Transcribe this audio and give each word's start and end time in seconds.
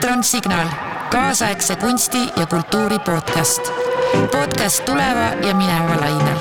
elektronsignaal, 0.00 0.66
kaasaegse 1.10 1.76
kunsti 1.76 2.18
ja 2.36 2.46
kultuuri 2.46 2.98
podcast. 2.98 3.62
podcast 4.32 4.84
tuleva 4.84 5.46
ja 5.48 5.54
mineva 5.54 6.00
lainel. 6.00 6.38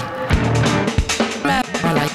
tuleva, 1.43 2.09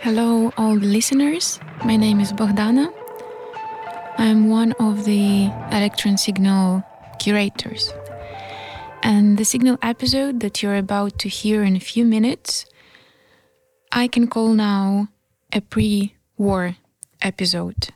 Hello, 0.00 0.52
all 0.56 0.78
the 0.78 0.86
listeners. 0.86 1.60
My 1.84 1.96
name 1.96 2.20
is 2.20 2.32
Bohdana. 2.32 2.88
I'm 4.18 4.50
one 4.50 4.74
of 4.78 5.04
the 5.04 5.48
Elektron 5.70 6.18
Signal 6.18 6.82
curators. 7.24 7.99
And 9.12 9.38
the 9.38 9.44
Signal 9.44 9.76
episode 9.82 10.38
that 10.38 10.62
you're 10.62 10.76
about 10.76 11.18
to 11.18 11.28
hear 11.28 11.64
in 11.64 11.74
a 11.74 11.80
few 11.80 12.04
minutes, 12.04 12.64
I 13.90 14.06
can 14.06 14.28
call 14.28 14.54
now 14.54 15.08
a 15.52 15.60
pre 15.60 16.14
war 16.36 16.76
episode. 17.20 17.88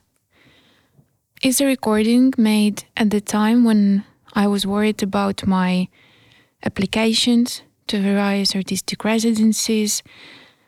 It's 1.40 1.60
a 1.60 1.66
recording 1.66 2.34
made 2.36 2.86
at 2.96 3.10
the 3.10 3.20
time 3.20 3.62
when 3.62 4.02
I 4.32 4.48
was 4.48 4.66
worried 4.66 5.04
about 5.04 5.46
my 5.46 5.86
applications 6.64 7.62
to 7.86 8.02
various 8.02 8.56
artistic 8.56 9.04
residencies, 9.04 10.02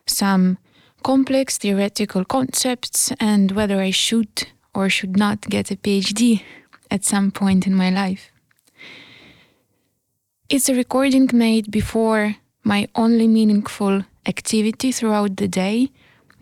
some 0.07 0.59
complex 1.03 1.59
theoretical 1.59 2.25
concepts 2.25 3.11
and 3.19 3.51
whether 3.51 3.81
I 3.81 3.91
should 3.91 4.47
or 4.73 4.89
should 4.91 5.17
not 5.17 5.41
get 5.41 5.73
a 5.73 5.77
PhD 5.77 6.45
at 6.89 7.05
some 7.05 7.33
point 7.33 7.67
in 7.67 7.75
my 7.75 7.91
life. 7.91 8.31
It's 10.49 10.69
a 10.69 10.77
recording 10.77 11.29
made 11.33 11.73
before 11.73 12.37
my 12.63 12.87
only 12.95 13.27
meaningful 13.27 14.05
activity 14.25 14.93
throughout 14.93 15.39
the 15.39 15.49
day 15.49 15.91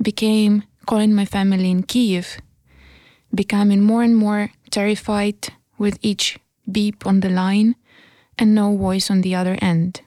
became 0.01 0.65
calling 0.85 1.15
my 1.15 1.25
family 1.25 1.71
in 1.71 1.85
Kiev, 1.85 2.37
becoming 3.35 3.81
more 3.81 4.03
and 4.03 4.15
more 4.15 4.51
terrified 4.71 5.55
with 5.79 5.99
each 6.03 6.39
beep 6.71 7.07
on 7.07 7.21
the 7.21 7.31
line 7.31 7.77
and 8.39 8.55
no 8.55 8.77
voice 8.77 9.11
on 9.11 9.23
the 9.23 9.35
other 9.35 9.57
end. 9.63 10.03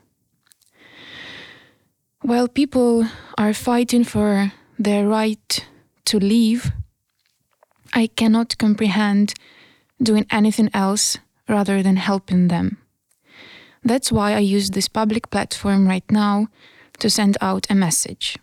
While 2.21 2.47
people 2.47 3.07
are 3.35 3.53
fighting 3.55 4.03
for 4.03 4.53
their 4.77 5.07
right 5.07 5.65
to 6.05 6.19
leave, 6.19 6.71
I 7.93 8.05
cannot 8.05 8.59
comprehend 8.59 9.33
doing 9.99 10.27
anything 10.29 10.69
else 10.71 11.17
rather 11.49 11.81
than 11.81 11.95
helping 11.95 12.49
them. 12.49 12.77
That's 13.87 14.11
why 14.11 14.33
I 14.33 14.39
use 14.39 14.71
this 14.71 14.89
public 14.89 15.29
platform 15.29 15.87
right 15.87 16.03
now 16.11 16.47
to 16.99 17.09
send 17.09 17.37
out 17.39 17.67
a 17.69 17.75
message. 17.75 18.37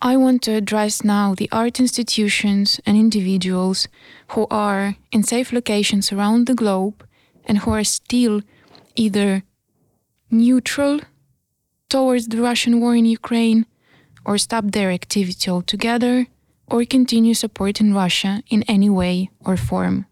I 0.00 0.16
want 0.16 0.40
to 0.44 0.52
address 0.52 1.04
now 1.04 1.34
the 1.34 1.50
art 1.52 1.78
institutions 1.78 2.80
and 2.86 2.96
individuals 2.96 3.86
who 4.28 4.46
are 4.50 4.96
in 5.12 5.24
safe 5.24 5.52
locations 5.52 6.10
around 6.10 6.46
the 6.46 6.54
globe 6.54 7.06
and 7.44 7.58
who 7.58 7.72
are 7.72 7.84
still 7.84 8.40
either 8.94 9.42
neutral 10.30 11.00
towards 11.90 12.28
the 12.28 12.40
Russian 12.40 12.80
war 12.80 12.96
in 12.96 13.04
Ukraine, 13.04 13.66
or 14.24 14.38
stop 14.38 14.64
their 14.68 14.90
activity 14.90 15.50
altogether, 15.50 16.28
or 16.66 16.82
continue 16.86 17.34
supporting 17.34 17.92
Russia 17.92 18.42
in 18.48 18.62
any 18.62 18.88
way 18.88 19.28
or 19.44 19.58
form. 19.58 20.06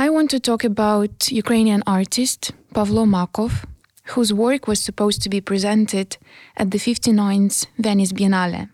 I 0.00 0.08
want 0.08 0.30
to 0.30 0.40
talk 0.40 0.64
about 0.64 1.30
Ukrainian 1.30 1.82
artist 1.86 2.52
Pavlo 2.72 3.04
Makov, 3.04 3.66
whose 4.12 4.32
work 4.32 4.66
was 4.66 4.80
supposed 4.80 5.20
to 5.22 5.28
be 5.28 5.42
presented 5.42 6.16
at 6.56 6.70
the 6.70 6.78
59th 6.78 7.66
Venice 7.76 8.12
Biennale, 8.14 8.70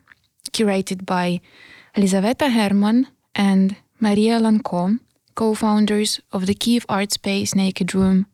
curated 0.53 1.05
by 1.05 1.41
Elizaveta 1.97 2.49
Herman 2.51 3.09
and 3.35 3.75
Maria 3.99 4.39
Lanko, 4.39 5.01
co-founders 5.35 6.21
of 6.31 6.47
the 6.47 6.55
Kiev 6.55 6.87
art 6.89 7.11
space 7.11 7.57
Naked 7.57 7.93
Room, 7.93 8.27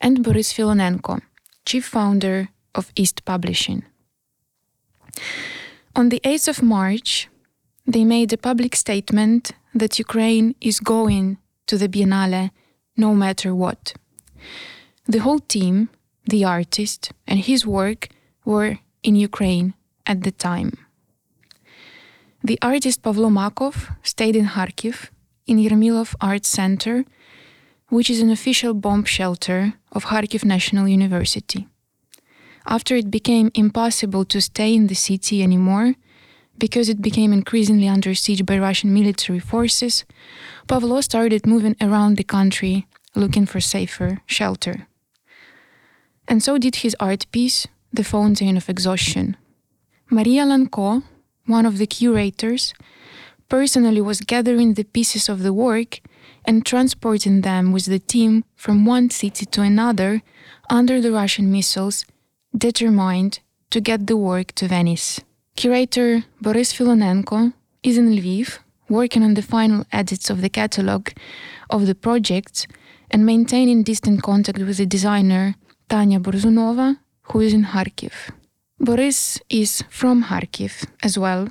and 0.00 0.22
Boris 0.22 0.52
Filonenko, 0.52 1.20
chief 1.66 1.84
founder 1.84 2.50
of 2.76 2.92
IST 2.94 3.24
Publishing. 3.24 3.82
On 5.96 6.10
the 6.10 6.20
8th 6.22 6.46
of 6.46 6.62
March, 6.62 7.28
they 7.88 8.04
made 8.04 8.32
a 8.32 8.44
public 8.48 8.76
statement 8.76 9.50
that 9.74 9.98
Ukraine 9.98 10.54
is 10.60 10.78
going 10.78 11.39
to 11.70 11.78
the 11.78 11.88
Biennale 11.88 12.50
no 12.96 13.14
matter 13.14 13.54
what. 13.54 13.94
The 15.06 15.20
whole 15.24 15.38
team, 15.38 15.88
the 16.34 16.44
artist, 16.44 17.12
and 17.28 17.38
his 17.38 17.64
work 17.64 18.08
were 18.44 18.72
in 19.04 19.14
Ukraine 19.30 19.74
at 20.04 20.18
the 20.24 20.34
time. 20.48 20.70
The 22.42 22.58
artist 22.70 23.02
Pavlo 23.04 23.28
Makov 23.28 23.76
stayed 24.02 24.36
in 24.40 24.46
Kharkiv 24.54 24.96
in 25.46 25.58
Yermilov 25.58 26.10
Art 26.20 26.44
Center, 26.44 27.04
which 27.94 28.10
is 28.10 28.20
an 28.20 28.30
official 28.30 28.74
bomb 28.74 29.04
shelter 29.04 29.60
of 29.92 30.06
Kharkiv 30.06 30.44
National 30.44 30.88
University. 30.88 31.68
After 32.66 32.94
it 32.96 33.10
became 33.10 33.50
impossible 33.54 34.24
to 34.32 34.40
stay 34.40 34.70
in 34.74 34.88
the 34.88 35.00
city 35.08 35.36
anymore, 35.42 35.94
because 36.60 36.88
it 36.88 37.02
became 37.02 37.32
increasingly 37.32 37.88
under 37.88 38.14
siege 38.14 38.46
by 38.46 38.58
Russian 38.58 38.94
military 38.94 39.40
forces, 39.40 40.04
Pavlo 40.68 41.00
started 41.00 41.46
moving 41.46 41.74
around 41.80 42.16
the 42.16 42.24
country 42.24 42.86
looking 43.16 43.46
for 43.46 43.60
safer 43.60 44.20
shelter. 44.26 44.86
And 46.28 46.42
so 46.42 46.58
did 46.58 46.76
his 46.76 46.94
art 47.00 47.26
piece, 47.32 47.66
The 47.92 48.04
Fountain 48.04 48.56
of 48.56 48.68
Exhaustion. 48.68 49.36
Maria 50.10 50.44
Lanko, 50.44 51.02
one 51.46 51.66
of 51.66 51.78
the 51.78 51.86
curators, 51.86 52.72
personally 53.48 54.00
was 54.00 54.20
gathering 54.20 54.74
the 54.74 54.84
pieces 54.84 55.28
of 55.28 55.42
the 55.42 55.52
work 55.52 56.00
and 56.44 56.64
transporting 56.64 57.40
them 57.40 57.72
with 57.72 57.86
the 57.86 57.98
team 57.98 58.44
from 58.54 58.86
one 58.86 59.10
city 59.10 59.44
to 59.46 59.62
another 59.62 60.22
under 60.68 61.00
the 61.00 61.10
Russian 61.10 61.50
missiles, 61.50 62.04
determined 62.56 63.40
to 63.70 63.80
get 63.80 64.06
the 64.06 64.16
work 64.16 64.52
to 64.52 64.68
Venice. 64.68 65.20
Curator 65.60 66.24
Boris 66.40 66.72
Filonenko 66.72 67.52
is 67.82 67.98
in 67.98 68.08
Lviv, 68.08 68.60
working 68.88 69.22
on 69.22 69.34
the 69.34 69.42
final 69.42 69.84
edits 69.92 70.30
of 70.30 70.40
the 70.40 70.48
catalogue 70.48 71.12
of 71.68 71.86
the 71.86 71.94
project 71.94 72.66
and 73.10 73.26
maintaining 73.26 73.82
distant 73.82 74.22
contact 74.22 74.58
with 74.58 74.78
the 74.78 74.86
designer 74.86 75.54
Tanya 75.90 76.18
Borzunova, 76.18 76.96
who 77.24 77.40
is 77.40 77.52
in 77.52 77.64
Kharkiv. 77.66 78.30
Boris 78.78 79.38
is 79.50 79.84
from 79.90 80.24
Kharkiv 80.24 80.86
as 81.02 81.18
well, 81.18 81.50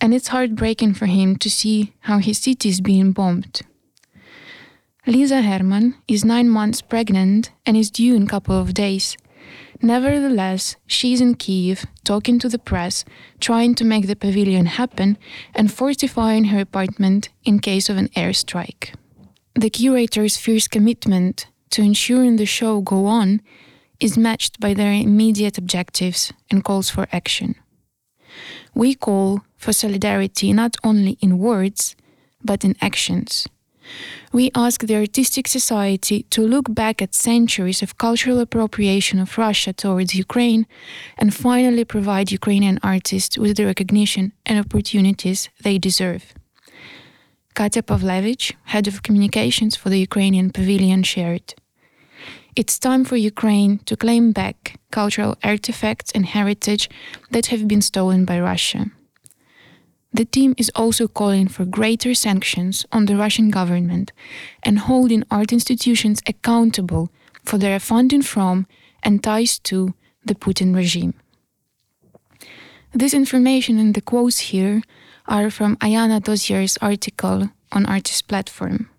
and 0.00 0.12
it's 0.12 0.34
heartbreaking 0.34 0.94
for 0.94 1.06
him 1.06 1.36
to 1.36 1.48
see 1.48 1.92
how 2.00 2.18
his 2.18 2.38
city 2.38 2.68
is 2.68 2.80
being 2.80 3.12
bombed. 3.12 3.60
Lisa 5.06 5.42
Herman 5.42 5.94
is 6.08 6.24
nine 6.24 6.48
months 6.48 6.82
pregnant 6.82 7.52
and 7.64 7.76
is 7.76 7.92
due 7.92 8.16
in 8.16 8.24
a 8.24 8.26
couple 8.26 8.58
of 8.58 8.74
days. 8.74 9.16
Nevertheless, 9.82 10.76
she's 10.86 11.20
in 11.20 11.34
Kiev 11.36 11.86
talking 12.04 12.38
to 12.38 12.48
the 12.48 12.58
press, 12.58 13.04
trying 13.40 13.74
to 13.76 13.84
make 13.84 14.06
the 14.06 14.16
pavilion 14.16 14.66
happen 14.66 15.16
and 15.54 15.72
fortifying 15.72 16.46
her 16.46 16.60
apartment 16.60 17.30
in 17.44 17.60
case 17.60 17.88
of 17.88 17.96
an 17.96 18.08
airstrike. 18.08 18.94
The 19.54 19.70
curator's 19.70 20.36
fierce 20.36 20.68
commitment 20.68 21.46
to 21.70 21.82
ensuring 21.82 22.36
the 22.36 22.46
show 22.46 22.80
go 22.80 23.06
on 23.06 23.40
is 24.00 24.18
matched 24.18 24.60
by 24.60 24.74
their 24.74 24.92
immediate 24.92 25.56
objectives 25.58 26.32
and 26.50 26.64
calls 26.64 26.90
for 26.90 27.06
action. 27.12 27.54
We 28.74 28.94
call 28.94 29.40
for 29.56 29.72
solidarity 29.72 30.52
not 30.52 30.76
only 30.84 31.18
in 31.20 31.38
words, 31.38 31.96
but 32.42 32.64
in 32.64 32.76
actions. 32.80 33.46
We 34.32 34.52
ask 34.54 34.86
the 34.86 34.94
artistic 34.94 35.48
society 35.48 36.22
to 36.30 36.42
look 36.42 36.72
back 36.72 37.02
at 37.02 37.16
centuries 37.16 37.82
of 37.82 37.98
cultural 37.98 38.38
appropriation 38.38 39.18
of 39.18 39.36
Russia 39.36 39.72
towards 39.72 40.14
Ukraine 40.14 40.66
and 41.18 41.34
finally 41.34 41.84
provide 41.84 42.30
Ukrainian 42.30 42.78
artists 42.84 43.36
with 43.36 43.56
the 43.56 43.66
recognition 43.66 44.32
and 44.46 44.56
opportunities 44.60 45.48
they 45.64 45.78
deserve. 45.78 46.32
Katya 47.54 47.82
Pavlevich, 47.82 48.52
head 48.66 48.86
of 48.86 49.02
communications 49.02 49.74
for 49.74 49.88
the 49.90 49.98
Ukrainian 49.98 50.50
pavilion, 50.50 51.02
shared. 51.02 51.54
It's 52.54 52.78
time 52.78 53.04
for 53.04 53.16
Ukraine 53.16 53.78
to 53.86 53.96
claim 53.96 54.30
back 54.30 54.78
cultural 54.92 55.36
artifacts 55.42 56.12
and 56.12 56.24
heritage 56.24 56.88
that 57.32 57.46
have 57.46 57.66
been 57.66 57.82
stolen 57.82 58.24
by 58.24 58.38
Russia. 58.38 58.92
The 60.12 60.24
team 60.24 60.54
is 60.58 60.70
also 60.74 61.06
calling 61.06 61.48
for 61.48 61.64
greater 61.64 62.14
sanctions 62.14 62.84
on 62.90 63.06
the 63.06 63.16
Russian 63.16 63.50
government 63.50 64.12
and 64.62 64.80
holding 64.80 65.24
art 65.30 65.52
institutions 65.52 66.20
accountable 66.26 67.10
for 67.44 67.58
their 67.58 67.78
funding 67.78 68.22
from 68.22 68.66
and 69.02 69.22
ties 69.22 69.58
to 69.60 69.94
the 70.24 70.34
Putin 70.34 70.74
regime. 70.74 71.14
This 72.92 73.14
information 73.14 73.78
and 73.78 73.94
the 73.94 74.00
quotes 74.00 74.50
here 74.50 74.82
are 75.26 75.48
from 75.50 75.76
Ayanna 75.76 76.20
Dozier's 76.20 76.76
article 76.82 77.50
on 77.70 77.86
Artsy 77.86 78.26
Platform. 78.26 78.90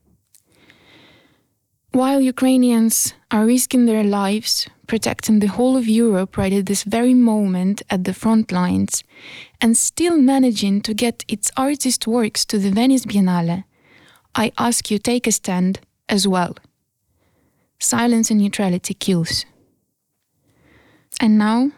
while 1.92 2.22
Ukrainians 2.22 3.14
are 3.32 3.46
risking 3.46 3.86
their 3.86 4.04
lives, 4.04 4.68
protecting 4.92 5.40
the 5.40 5.48
whole 5.48 5.78
of 5.78 5.88
Europe 5.88 6.36
right 6.36 6.52
at 6.52 6.66
this 6.66 6.84
very 6.84 7.14
moment 7.14 7.82
at 7.90 8.04
the 8.04 8.14
front 8.14 8.52
lines, 8.52 9.06
and 9.62 9.78
still 9.78 10.18
managing 10.18 10.82
to 10.82 10.94
get 10.94 11.24
its 11.30 11.50
artist 11.56 12.08
works 12.08 12.44
to 12.44 12.60
the 12.60 12.72
Venice 12.72 13.06
Biennale, 13.06 13.64
I 14.36 14.52
ask 14.58 14.92
you 14.92 15.00
take 15.00 15.28
a 15.28 15.32
stand 15.32 15.80
as 16.10 16.28
well. 16.28 16.58
Silence 17.80 18.30
and 18.32 18.42
neutrality 18.42 18.94
kills. 18.94 19.46
And 21.22 21.38
now 21.38 21.72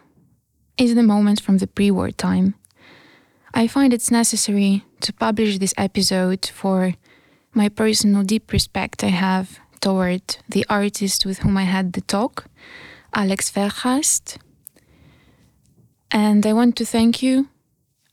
is 0.76 0.96
the 0.96 1.04
moment 1.04 1.40
from 1.40 1.58
the 1.58 1.68
pre 1.68 1.92
war 1.92 2.10
time. 2.10 2.56
I 3.62 3.68
find 3.68 3.92
it's 3.92 4.10
necessary 4.10 4.82
to 5.02 5.12
publish 5.12 5.58
this 5.58 5.74
episode 5.76 6.46
for 6.46 6.94
my 7.52 7.68
personal 7.68 8.24
deep 8.24 8.50
respect 8.50 9.04
I 9.04 9.12
have 9.28 9.60
toward 9.80 10.24
the 10.48 10.66
artist 10.68 11.24
with 11.24 11.38
whom 11.42 11.56
I 11.56 11.66
had 11.76 11.92
the 11.92 12.00
talk, 12.00 12.46
Alex 13.14 13.50
Verhaest. 13.50 14.36
And 16.10 16.46
I 16.46 16.52
want 16.52 16.76
to 16.76 16.84
thank 16.84 17.22
you, 17.22 17.48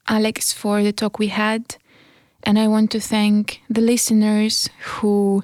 Alex, 0.07 0.53
for 0.53 0.81
the 0.83 0.91
talk 0.91 1.19
we 1.19 1.27
had. 1.27 1.75
And 2.43 2.57
I 2.57 2.67
want 2.67 2.91
to 2.91 2.99
thank 2.99 3.61
the 3.69 3.81
listeners 3.81 4.69
who 4.83 5.43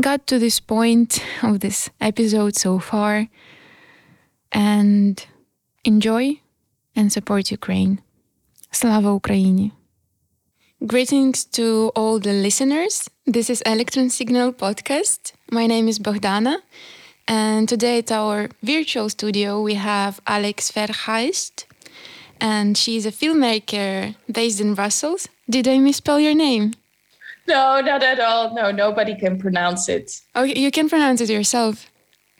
got 0.00 0.26
to 0.26 0.38
this 0.38 0.60
point 0.60 1.24
of 1.42 1.60
this 1.60 1.90
episode 2.00 2.56
so 2.56 2.78
far. 2.78 3.28
And 4.52 5.24
enjoy 5.84 6.40
and 6.96 7.12
support 7.12 7.50
Ukraine. 7.50 8.02
Slava 8.70 9.08
Ukraini! 9.08 9.72
Greetings 10.86 11.44
to 11.44 11.90
all 11.96 12.18
the 12.20 12.32
listeners. 12.32 13.10
This 13.26 13.50
is 13.50 13.62
Elektron 13.66 14.10
Signal 14.10 14.52
podcast. 14.52 15.32
My 15.50 15.66
name 15.66 15.88
is 15.88 15.98
Bohdana, 15.98 16.58
and 17.28 17.68
today 17.68 17.98
at 17.98 18.10
our 18.10 18.48
virtual 18.62 19.08
studio 19.08 19.60
we 19.60 19.74
have 19.74 20.20
Alex 20.26 20.72
Verhaest, 20.72 21.66
and 22.40 22.76
she's 22.76 23.06
a 23.06 23.12
filmmaker 23.12 24.16
based 24.30 24.60
in 24.60 24.74
Brussels. 24.74 25.28
Did 25.48 25.68
I 25.68 25.78
misspell 25.78 26.18
your 26.18 26.34
name? 26.34 26.72
No, 27.46 27.80
not 27.80 28.02
at 28.02 28.18
all. 28.20 28.54
No, 28.54 28.70
nobody 28.70 29.14
can 29.14 29.38
pronounce 29.38 29.88
it. 29.88 30.20
Oh, 30.34 30.42
you 30.42 30.70
can 30.70 30.88
pronounce 30.88 31.20
it 31.20 31.30
yourself. 31.30 31.90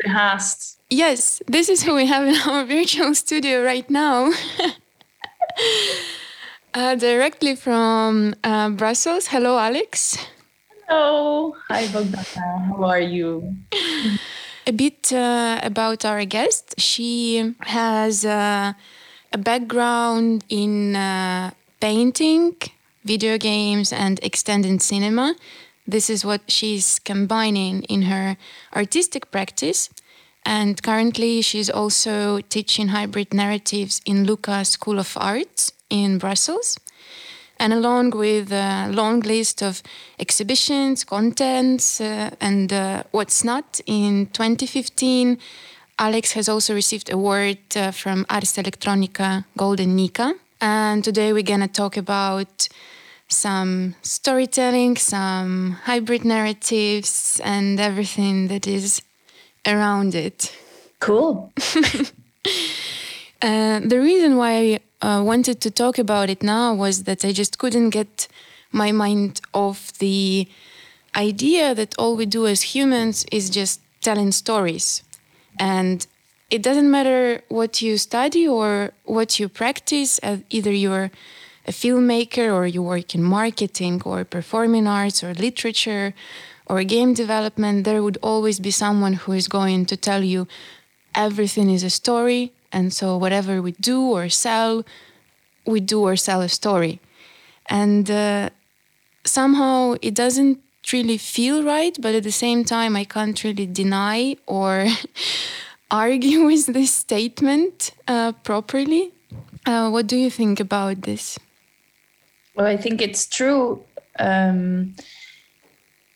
Verhaest. 0.05 0.77
Yes, 0.91 1.43
this 1.47 1.69
is 1.69 1.83
who 1.83 1.95
we 1.95 2.07
have 2.07 2.27
in 2.27 2.37
our 2.49 2.65
virtual 2.65 3.15
studio 3.15 3.63
right 3.63 3.89
now. 3.89 4.33
Uh, 6.75 6.95
directly 6.95 7.57
from 7.57 8.35
uh, 8.45 8.69
Brussels. 8.69 9.27
Hello, 9.29 9.59
Alex. 9.59 10.19
Hello. 10.87 11.57
Hi, 11.69 11.87
Bohdana. 11.87 12.69
How 12.69 12.85
are 12.85 13.01
you? 13.01 13.57
A 14.69 14.71
bit 14.71 15.15
uh, 15.15 15.61
about 15.63 16.05
our 16.05 16.27
guest. 16.27 16.75
She 16.77 17.55
has 17.61 18.27
uh, 18.27 18.75
a 19.33 19.39
background 19.39 20.45
in 20.51 20.95
uh, 20.95 21.53
painting, 21.81 22.55
video 23.03 23.39
games, 23.39 23.95
and 23.95 24.21
extended 24.23 24.83
cinema. 24.83 25.37
This 25.87 26.11
is 26.11 26.23
what 26.23 26.43
she's 26.51 26.99
combining 26.99 27.83
in 27.85 28.03
her 28.13 28.37
artistic 28.77 29.31
practice. 29.31 29.89
And 30.45 30.83
currently, 30.83 31.41
she's 31.41 31.71
also 31.71 32.43
teaching 32.51 32.89
hybrid 32.89 33.33
narratives 33.33 34.03
in 34.05 34.25
Luca 34.25 34.67
School 34.67 34.99
of 34.99 35.17
Arts 35.17 35.73
in 35.89 36.19
Brussels. 36.19 36.77
And 37.61 37.73
along 37.73 38.11
with 38.11 38.53
a 38.53 38.89
long 38.93 39.21
list 39.21 39.63
of 39.63 39.83
exhibitions, 40.19 41.05
contents, 41.05 42.01
uh, 42.01 42.31
and 42.41 42.73
uh, 42.73 43.03
what's 43.11 43.43
not, 43.43 43.81
in 43.87 44.27
2015, 44.27 45.39
Alex 45.99 46.33
has 46.33 46.49
also 46.49 46.75
received 46.75 47.11
award 47.11 47.59
uh, 47.75 47.91
from 47.91 48.25
Ars 48.31 48.53
Electronica 48.55 49.45
Golden 49.57 49.97
Nika. 49.97 50.35
And 50.61 51.03
today 51.03 51.33
we're 51.33 51.43
going 51.43 51.61
to 51.61 51.69
talk 51.69 51.97
about 51.97 52.69
some 53.29 53.95
storytelling, 54.03 54.97
some 54.97 55.73
hybrid 55.85 56.25
narratives, 56.25 57.41
and 57.45 57.81
everything 57.81 58.49
that 58.49 58.67
is 58.67 59.03
around 59.67 60.15
it. 60.15 60.57
Cool. 61.01 61.53
Uh, 63.41 63.79
the 63.79 64.01
reason 64.01 64.37
why 64.37 64.81
uh, 65.01 65.23
wanted 65.25 65.61
to 65.61 65.71
talk 65.71 65.99
about 65.99 66.31
it 66.31 66.43
now 66.43 66.75
was 66.75 67.05
that 67.05 67.25
I 67.25 67.33
just 67.33 67.59
couldn't 67.59 67.91
get 67.91 68.29
my 68.73 68.93
mind 68.93 69.41
off 69.55 69.93
the 69.99 70.49
idea 71.17 71.75
that 71.75 71.95
all 71.99 72.17
we 72.17 72.27
do 72.27 72.47
as 72.47 72.75
humans 72.75 73.25
is 73.33 73.51
just 73.51 73.81
telling 74.01 74.33
stories. 74.33 75.03
And 75.59 76.07
it 76.51 76.63
doesn't 76.63 76.91
matter 76.91 77.43
what 77.49 77.83
you 77.83 77.99
study 77.99 78.47
or 78.47 78.93
what 79.05 79.39
you 79.39 79.49
practice, 79.49 80.21
uh, 80.23 80.39
either 80.51 80.73
you're 80.73 81.11
a 81.67 81.71
filmmaker 81.71 82.53
or 82.53 82.67
you 82.67 82.83
work 82.83 83.15
in 83.15 83.23
marketing 83.23 84.01
or 84.05 84.25
performing 84.25 84.87
arts 84.87 85.23
or 85.23 85.35
literature 85.35 86.15
or 86.67 86.83
game 86.85 87.15
development, 87.15 87.85
there 87.85 88.03
would 88.03 88.19
always 88.23 88.61
be 88.61 88.71
someone 88.71 89.15
who 89.15 89.33
is 89.33 89.49
going 89.49 89.87
to 89.87 89.97
tell 89.97 90.23
you 90.23 90.47
everything 91.15 91.71
is 91.71 91.83
a 91.83 91.91
story 91.91 92.53
and 92.73 92.93
so 92.93 93.17
whatever 93.17 93.63
we 93.63 93.73
do 93.73 94.03
or 94.03 94.29
sell, 94.29 94.85
we 95.67 95.81
do 95.81 96.03
or 96.03 96.17
sell 96.17 96.41
a 96.41 96.49
story. 96.49 97.01
And 97.67 98.11
uh, 98.11 98.51
somehow 99.25 99.97
it 100.03 100.15
doesn't 100.15 100.59
really 100.93 101.19
feel 101.19 101.63
right, 101.65 101.97
but 102.01 102.15
at 102.15 102.23
the 102.23 102.33
same 102.33 102.65
time, 102.65 102.97
I 102.97 103.05
can't 103.05 103.43
really 103.45 103.67
deny 103.67 104.37
or 104.47 104.87
argue 105.91 106.47
with 106.47 106.67
this 106.67 106.93
statement 106.93 107.93
uh, 108.07 108.33
properly. 108.45 109.13
Uh, 109.67 109.91
what 109.91 110.07
do 110.07 110.17
you 110.17 110.31
think 110.31 110.61
about 110.61 111.03
this? 111.03 111.39
Well, 112.55 112.67
I 112.67 112.77
think 112.77 113.03
it's 113.03 113.27
true. 113.27 113.85
Um, 114.19 114.95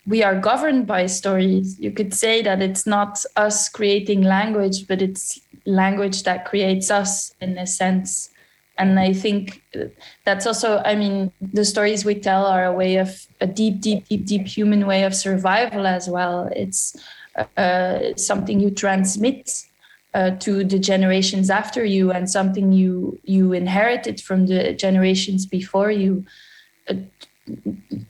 we 0.07 0.23
are 0.23 0.39
governed 0.39 0.87
by 0.87 1.07
stories. 1.07 1.79
You 1.79 1.91
could 1.91 2.13
say 2.13 2.43
that 2.43 2.61
it's 2.61 2.87
not 2.87 3.25
us 3.37 3.69
creating 3.69 4.23
language, 4.23 4.89
but 4.89 5.01
it's 5.01 5.41
language 5.65 6.25
that 6.25 6.45
creates 6.45 6.91
us 6.91 7.35
in 7.41 7.57
a 7.59 7.67
sense. 7.67 8.31
And 8.79 8.99
I 8.99 9.13
think 9.13 9.63
that's 10.25 10.47
also, 10.47 10.83
I 10.85 10.97
mean, 10.97 11.31
the 11.41 11.65
stories 11.65 12.05
we 12.05 12.15
tell 12.15 12.47
are 12.47 12.65
a 12.65 12.73
way 12.73 12.97
of 12.97 13.27
a 13.41 13.47
deep, 13.47 13.81
deep, 13.81 14.09
deep, 14.09 14.27
deep 14.27 14.47
human 14.47 14.87
way 14.87 15.05
of 15.05 15.15
survival 15.15 15.87
as 15.87 16.09
well. 16.09 16.49
It's 16.57 16.97
uh, 17.57 18.17
something 18.17 18.61
you 18.61 18.71
transmit 18.71 19.67
uh, 20.15 20.31
to 20.41 20.65
the 20.65 20.79
generations 20.79 21.49
after 21.49 21.85
you 21.85 22.11
and 22.11 22.29
something 22.29 22.73
you 22.73 23.19
you 23.25 23.53
inherited 23.53 24.21
from 24.21 24.47
the 24.47 24.73
generations 24.73 25.47
before 25.47 25.91
you. 25.91 26.25
Uh, 26.89 26.95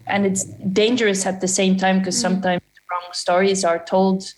and 0.06 0.26
it's 0.26 0.44
dangerous 0.44 1.26
at 1.26 1.40
the 1.40 1.48
same 1.48 1.76
time 1.76 1.98
because 1.98 2.16
mm-hmm. 2.16 2.34
sometimes 2.34 2.62
wrong 2.90 3.12
stories 3.12 3.64
are 3.64 3.84
told. 3.84 4.32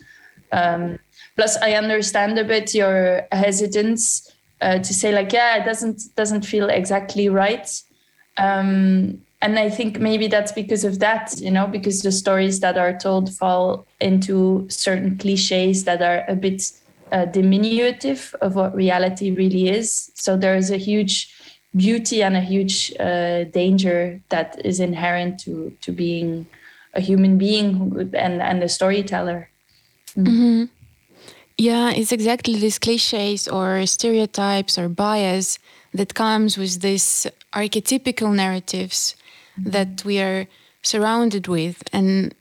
Um, 0.52 0.99
plus, 1.37 1.56
I 1.56 1.73
understand 1.73 2.38
a 2.38 2.44
bit 2.44 2.75
your 2.75 3.26
hesitance 3.32 4.32
uh, 4.61 4.78
to 4.78 4.94
say 4.94 5.12
like, 5.12 5.32
yeah, 5.32 5.56
it 5.56 5.64
doesn't 5.64 6.14
doesn't 6.16 6.46
feel 6.46 6.68
exactly 6.68 7.28
right. 7.28 7.68
Um, 8.37 9.20
and 9.42 9.58
I 9.58 9.68
think 9.68 10.00
maybe 10.00 10.26
that's 10.26 10.52
because 10.52 10.84
of 10.84 11.00
that, 11.00 11.38
you 11.38 11.50
know, 11.50 11.66
because 11.66 12.00
the 12.00 12.12
stories 12.12 12.61
that 12.61 12.78
are 12.78 12.96
told 12.99 13.34
fall 13.34 13.87
into 14.00 14.66
certain 14.70 15.18
cliches 15.18 15.84
that 15.84 16.00
are 16.00 16.25
a 16.28 16.34
bit 16.34 16.73
uh, 17.12 17.26
diminutive 17.26 18.34
of 18.40 18.54
what 18.54 18.75
reality 18.75 19.30
really 19.30 19.68
is. 19.68 20.11
So 20.14 20.38
there 20.38 20.56
is 20.56 20.70
a 20.70 20.78
huge 20.78 21.30
beauty 21.74 22.22
and 22.22 22.36
a 22.36 22.40
huge 22.40 22.92
uh, 23.00 23.44
danger 23.44 24.20
that 24.28 24.60
is 24.64 24.80
inherent 24.80 25.40
to 25.40 25.76
to 25.80 25.92
being 25.92 26.46
a 26.94 27.00
human 27.00 27.38
being 27.38 28.10
and 28.14 28.40
and 28.42 28.62
a 28.62 28.68
storyteller. 28.68 29.48
Mm. 30.16 30.26
Mm-hmm. 30.26 30.64
Yeah, 31.56 31.92
it's 31.92 32.12
exactly 32.12 32.56
these 32.56 32.78
cliches 32.78 33.46
or 33.46 33.86
stereotypes 33.86 34.76
or 34.76 34.88
bias 34.88 35.58
that 35.92 36.14
comes 36.14 36.58
with 36.58 36.80
these 36.80 37.28
archetypical 37.52 38.34
narratives 38.34 39.14
mm-hmm. 39.58 39.70
that 39.70 40.04
we 40.04 40.20
are 40.20 40.46
surrounded 40.82 41.46
with, 41.46 41.82
and 41.92 42.34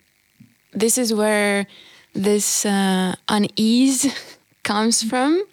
this 0.73 0.97
is 0.97 1.13
where 1.13 1.67
this 2.13 2.65
uh, 2.65 3.15
unease 3.29 4.11
comes 4.63 5.03
from 5.03 5.43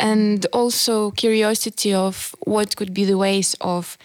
and 0.00 0.46
also 0.52 1.12
curiosity 1.12 1.92
of 1.92 2.34
what 2.40 2.74
could 2.74 2.92
be 2.92 3.04
the 3.04 3.18
ways 3.18 3.54
of 3.60 3.96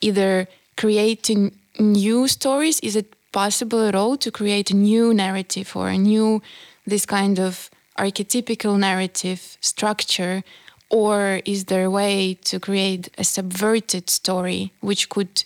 either 0.00 0.48
creating 0.76 1.52
new 1.78 2.28
stories. 2.28 2.80
Is 2.80 2.96
it 2.96 3.14
possible 3.32 3.86
at 3.86 3.94
all 3.94 4.16
to 4.18 4.30
create 4.30 4.70
a 4.70 4.76
new 4.76 5.14
narrative 5.14 5.74
or 5.76 5.88
a 5.88 5.96
new 5.96 6.42
this 6.86 7.06
kind 7.06 7.38
of 7.38 7.70
archetypical 7.98 8.78
narrative 8.78 9.56
structure? 9.60 10.42
Or 10.90 11.40
is 11.44 11.64
there 11.64 11.84
a 11.84 11.90
way 11.90 12.34
to 12.44 12.60
create 12.60 13.08
a 13.16 13.24
subverted 13.24 14.10
story 14.10 14.72
which 14.80 15.08
could 15.08 15.44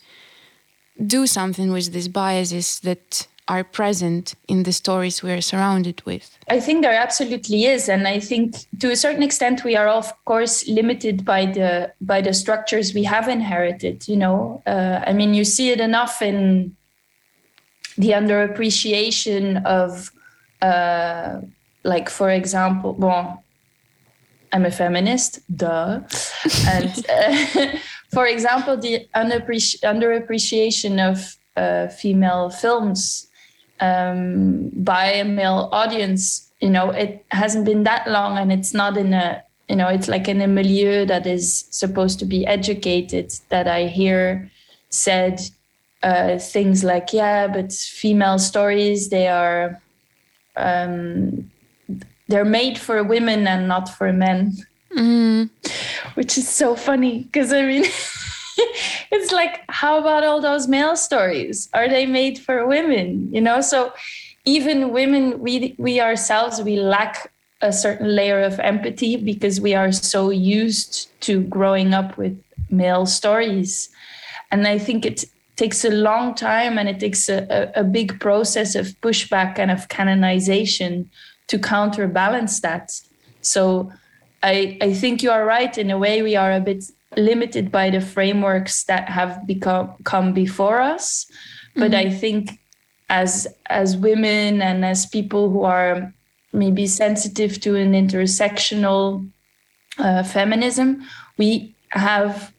do 1.06 1.26
something 1.26 1.72
with 1.72 1.92
these 1.92 2.08
biases 2.08 2.80
that 2.80 3.26
are 3.50 3.64
present 3.64 4.34
in 4.46 4.62
the 4.62 4.72
stories 4.72 5.24
we 5.24 5.32
are 5.32 5.40
surrounded 5.40 6.00
with? 6.06 6.38
I 6.48 6.60
think 6.60 6.82
there 6.82 6.94
absolutely 6.94 7.64
is, 7.64 7.88
and 7.88 8.06
I 8.06 8.20
think 8.20 8.54
to 8.78 8.92
a 8.92 8.96
certain 8.96 9.24
extent 9.24 9.64
we 9.64 9.74
are 9.76 9.88
of 9.88 10.06
course 10.24 10.68
limited 10.68 11.24
by 11.24 11.46
the 11.46 11.92
by 12.00 12.20
the 12.20 12.32
structures 12.32 12.94
we 12.94 13.02
have 13.02 13.26
inherited. 13.28 14.06
You 14.06 14.18
know, 14.18 14.62
uh, 14.66 15.00
I 15.04 15.12
mean, 15.12 15.34
you 15.34 15.44
see 15.44 15.70
it 15.70 15.80
enough 15.80 16.22
in 16.22 16.76
the 17.98 18.10
underappreciation 18.10 19.64
of, 19.64 20.12
uh, 20.62 21.40
like 21.82 22.08
for 22.08 22.30
example, 22.30 22.94
well, 22.94 23.42
I'm 24.52 24.64
a 24.64 24.70
feminist, 24.70 25.40
duh, 25.56 26.00
and 26.68 26.92
uh, 27.08 27.76
for 28.14 28.26
example, 28.26 28.76
the 28.76 29.08
underappreci- 29.16 29.80
underappreciation 29.82 30.94
of 31.10 31.36
uh, 31.56 31.88
female 31.88 32.50
films 32.50 33.26
um, 33.80 34.70
by 34.74 35.06
a 35.06 35.24
male 35.24 35.68
audience. 35.72 36.50
You 36.60 36.70
know, 36.70 36.90
it 36.90 37.24
hasn't 37.30 37.64
been 37.64 37.84
that 37.84 38.06
long, 38.08 38.38
and 38.38 38.52
it's 38.52 38.74
not 38.74 38.96
in 38.96 39.14
a 39.14 39.42
you 39.68 39.76
know, 39.76 39.86
it's 39.86 40.08
like 40.08 40.26
in 40.26 40.40
a 40.40 40.48
milieu 40.48 41.06
that 41.06 41.26
is 41.26 41.64
supposed 41.70 42.18
to 42.18 42.24
be 42.24 42.44
educated. 42.44 43.32
That 43.50 43.68
I 43.68 43.86
hear 43.86 44.50
said 44.88 45.40
uh, 46.02 46.38
things 46.38 46.84
like, 46.84 47.12
"Yeah, 47.12 47.46
but 47.46 47.72
female 47.72 48.38
stories 48.38 49.08
they 49.10 49.28
are." 49.28 49.80
Um, 50.56 51.50
they're 52.28 52.44
made 52.44 52.78
for 52.78 53.02
women 53.02 53.46
and 53.48 53.66
not 53.66 53.88
for 53.88 54.12
men 54.12 54.52
Mm. 54.96 55.50
which 56.14 56.36
is 56.36 56.48
so 56.48 56.74
funny 56.74 57.22
because 57.24 57.52
I 57.52 57.62
mean, 57.62 57.84
it's 59.10 59.32
like, 59.32 59.62
how 59.68 59.98
about 59.98 60.24
all 60.24 60.40
those 60.40 60.68
male 60.68 60.96
stories? 60.96 61.68
Are 61.72 61.88
they 61.88 62.06
made 62.06 62.38
for 62.38 62.66
women? 62.66 63.32
You 63.32 63.40
know, 63.40 63.60
so 63.60 63.92
even 64.44 64.92
women, 64.92 65.40
we 65.40 65.74
we 65.78 66.00
ourselves, 66.00 66.62
we 66.62 66.76
lack 66.76 67.32
a 67.60 67.72
certain 67.72 68.14
layer 68.14 68.40
of 68.42 68.58
empathy 68.60 69.16
because 69.16 69.60
we 69.60 69.74
are 69.74 69.92
so 69.92 70.30
used 70.30 71.08
to 71.20 71.42
growing 71.42 71.92
up 71.92 72.16
with 72.16 72.38
male 72.70 73.06
stories, 73.06 73.88
and 74.50 74.66
I 74.66 74.78
think 74.78 75.04
it 75.04 75.24
takes 75.56 75.84
a 75.84 75.90
long 75.90 76.34
time 76.34 76.78
and 76.78 76.88
it 76.88 76.98
takes 76.98 77.28
a, 77.28 77.46
a, 77.50 77.80
a 77.80 77.84
big 77.84 78.18
process 78.18 78.74
of 78.74 78.98
pushback 79.02 79.58
and 79.58 79.70
of 79.70 79.88
canonization 79.88 81.10
to 81.48 81.58
counterbalance 81.58 82.60
that. 82.60 82.98
So 83.42 83.92
I, 84.42 84.78
I 84.80 84.94
think 84.94 85.22
you 85.22 85.30
are 85.30 85.44
right. 85.44 85.76
In 85.76 85.90
a 85.90 85.98
way, 85.98 86.22
we 86.22 86.34
are 86.34 86.52
a 86.52 86.60
bit 86.60 86.84
limited 87.16 87.72
by 87.72 87.90
the 87.90 88.00
frameworks 88.00 88.84
that 88.84 89.08
have 89.08 89.46
become 89.46 89.94
come 90.04 90.32
before 90.32 90.80
us. 90.80 91.26
But 91.76 91.94
I 91.94 92.10
think 92.10 92.58
as 93.08 93.46
as 93.66 93.96
women 93.96 94.62
and 94.62 94.84
as 94.84 95.06
people 95.06 95.50
who 95.50 95.64
are 95.64 96.12
maybe 96.52 96.86
sensitive 96.86 97.60
to 97.60 97.76
an 97.76 97.92
intersectional 97.92 99.28
uh, 99.98 100.22
feminism, 100.22 101.02
we 101.38 101.74
have 101.90 102.52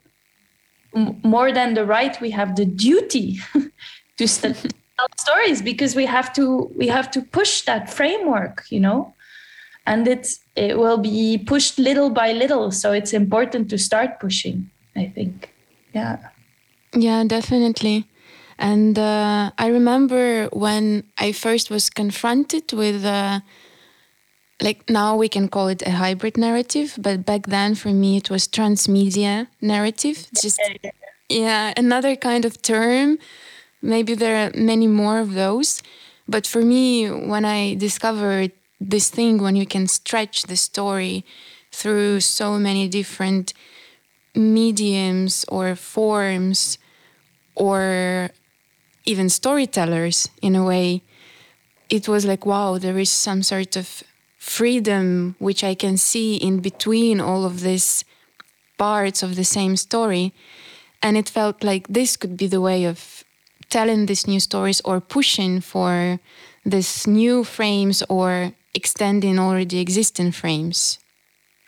m- 0.96 1.20
more 1.24 1.52
than 1.52 1.74
the 1.74 1.86
right. 1.86 2.20
We 2.22 2.32
have 2.32 2.56
the 2.56 2.66
duty 2.66 3.40
to 4.18 4.28
st- 4.28 4.74
tell 4.98 5.08
stories 5.18 5.62
because 5.62 5.96
we 5.96 6.06
have 6.06 6.34
to 6.34 6.72
we 6.76 6.88
have 6.88 7.10
to 7.12 7.22
push 7.22 7.62
that 7.62 7.90
framework. 7.90 8.66
You 8.70 8.82
know 8.82 9.14
and 9.86 10.08
it's 10.08 10.40
it 10.56 10.78
will 10.78 10.98
be 10.98 11.38
pushed 11.38 11.80
little 11.80 12.10
by 12.10 12.32
little 12.34 12.72
so 12.72 12.92
it's 12.92 13.14
important 13.14 13.70
to 13.70 13.78
start 13.78 14.20
pushing 14.20 14.70
i 14.96 15.06
think 15.16 15.54
yeah 15.94 16.18
Yeah, 16.94 17.24
definitely. 17.24 18.06
And 18.58 19.00
uh, 19.00 19.52
I 19.58 19.68
remember 19.68 20.50
when 20.52 21.04
I 21.18 21.32
first 21.32 21.70
was 21.72 21.90
confronted 21.90 22.74
with, 22.74 23.06
uh, 23.06 23.40
like 24.62 24.90
now 24.90 25.16
we 25.16 25.28
can 25.28 25.48
call 25.48 25.68
it 25.70 25.82
a 25.86 25.92
hybrid 25.92 26.38
narrative, 26.38 26.96
but 27.00 27.26
back 27.26 27.48
then 27.48 27.76
for 27.76 27.90
me 27.90 28.18
it 28.18 28.30
was 28.30 28.48
transmedia 28.48 29.48
narrative. 29.62 30.28
Just 30.40 30.60
yeah, 31.30 31.74
another 31.78 32.16
kind 32.16 32.46
of 32.46 32.62
term. 32.62 33.18
Maybe 33.82 34.14
there 34.16 34.48
are 34.48 34.52
many 34.56 34.88
more 34.88 35.20
of 35.20 35.34
those. 35.34 35.82
But 36.28 36.46
for 36.48 36.62
me, 36.62 37.10
when 37.10 37.46
I 37.46 37.76
discovered 37.76 38.52
this 38.82 39.10
thing, 39.10 39.38
when 39.42 39.56
you 39.56 39.66
can 39.66 39.88
stretch 39.88 40.44
the 40.44 40.58
story 40.58 41.24
through 41.72 42.20
so 42.20 42.58
many 42.58 42.88
different 42.88 43.54
mediums 44.36 45.46
or 45.48 45.76
forms 45.76 46.80
or 47.56 48.32
even 49.06 49.30
storytellers 49.30 50.30
in 50.42 50.56
a 50.56 50.66
way, 50.66 51.04
it 51.90 52.08
was 52.08 52.26
like, 52.26 52.46
wow, 52.46 52.78
there 52.78 52.98
is 52.98 53.10
some 53.10 53.44
sort 53.44 53.76
of 53.76 54.04
freedom 54.38 55.36
which 55.38 55.64
I 55.64 55.76
can 55.76 55.98
see 55.98 56.36
in 56.38 56.60
between 56.60 57.22
all 57.22 57.46
of 57.46 57.62
these 57.62 58.04
parts 58.78 59.22
of 59.22 59.36
the 59.36 59.44
same 59.44 59.78
story. 59.78 60.34
And 61.04 61.18
it 61.18 61.30
felt 61.30 61.64
like 61.64 61.88
this 61.88 62.18
could 62.18 62.36
be 62.36 62.48
the 62.48 62.62
way 62.62 62.86
of 62.86 63.24
telling 63.70 64.08
these 64.08 64.28
new 64.28 64.40
stories 64.40 64.82
or 64.82 65.00
pushing 65.00 65.62
for 65.62 66.20
these 66.66 67.06
new 67.06 67.44
frames 67.44 68.04
or 68.10 68.54
extending 68.74 69.40
already 69.40 69.80
existing 69.80 70.32
frames. 70.32 71.00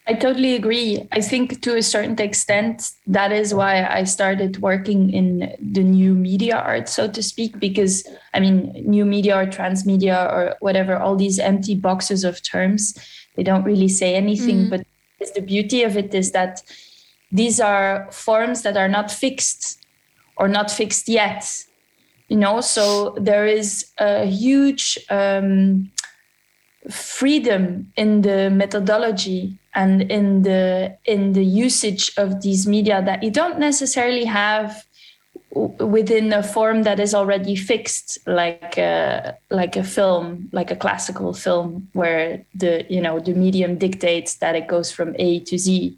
I 0.05 0.13
totally 0.13 0.55
agree. 0.55 1.07
I 1.13 1.22
think 1.22 1.62
to 1.62 1.77
a 1.77 1.81
certain 1.81 2.19
extent, 2.19 2.91
that 3.07 3.31
is 3.31 3.53
why 3.53 3.86
I 3.86 4.03
started 4.03 4.62
working 4.62 5.13
in 5.13 5.55
the 5.62 5.81
new 5.81 6.13
media 6.13 6.57
art, 6.57 6.89
so 6.89 7.07
to 7.07 7.24
speak, 7.24 7.57
because 7.57 8.05
I 8.33 8.41
mean, 8.41 8.74
new 8.86 9.05
media 9.05 9.38
or 9.38 9.45
transmedia 9.45 10.29
or 10.29 10.57
whatever, 10.60 10.98
all 10.98 11.15
these 11.15 11.39
empty 11.39 11.75
boxes 11.75 12.25
of 12.25 12.43
terms, 12.43 12.93
they 13.36 13.43
don't 13.43 13.63
really 13.63 13.88
say 13.88 14.15
anything. 14.15 14.69
But 14.69 14.86
the 15.36 15.41
beauty 15.41 15.83
of 15.83 15.95
it 15.95 16.13
is 16.13 16.33
that 16.33 16.62
these 17.31 17.62
are 17.62 18.10
forms 18.12 18.63
that 18.63 18.75
are 18.75 18.89
not 18.89 19.10
fixed 19.10 19.86
or 20.36 20.50
not 20.50 20.69
fixed 20.69 21.07
yet. 21.07 21.45
You 22.27 22.38
know, 22.38 22.60
so 22.60 23.15
there 23.22 23.45
is 23.48 23.86
a 24.00 24.25
huge 24.25 24.98
um, 25.10 25.91
freedom 26.90 27.92
in 27.96 28.22
the 28.22 28.50
methodology 28.50 29.58
and 29.74 30.02
in 30.12 30.44
the 30.44 30.96
in 31.06 31.34
the 31.34 31.44
usage 31.44 32.12
of 32.18 32.42
these 32.42 32.68
media 32.68 33.02
that 33.02 33.24
you 33.24 33.32
don't 33.32 33.58
necessarily 33.58 34.25
have 34.25 34.86
within 35.54 36.34
a 36.34 36.42
form 36.42 36.84
that 36.84 37.00
is 37.00 37.13
already 37.13 37.56
fixed 37.56 38.18
like 38.25 38.78
a, 38.78 39.38
like 39.52 39.75
a 39.75 39.84
film 39.84 40.50
like 40.52 40.72
a 40.72 40.75
classical 40.75 41.34
film 41.34 41.88
where 41.94 42.44
the 42.56 42.86
you 42.90 43.00
know 43.00 43.20
the 43.20 43.34
medium 43.34 43.78
dictates 43.78 44.36
that 44.38 44.56
it 44.56 44.68
goes 44.68 44.92
from 44.92 45.16
a 45.20 45.40
to 45.42 45.58
z. 45.58 45.98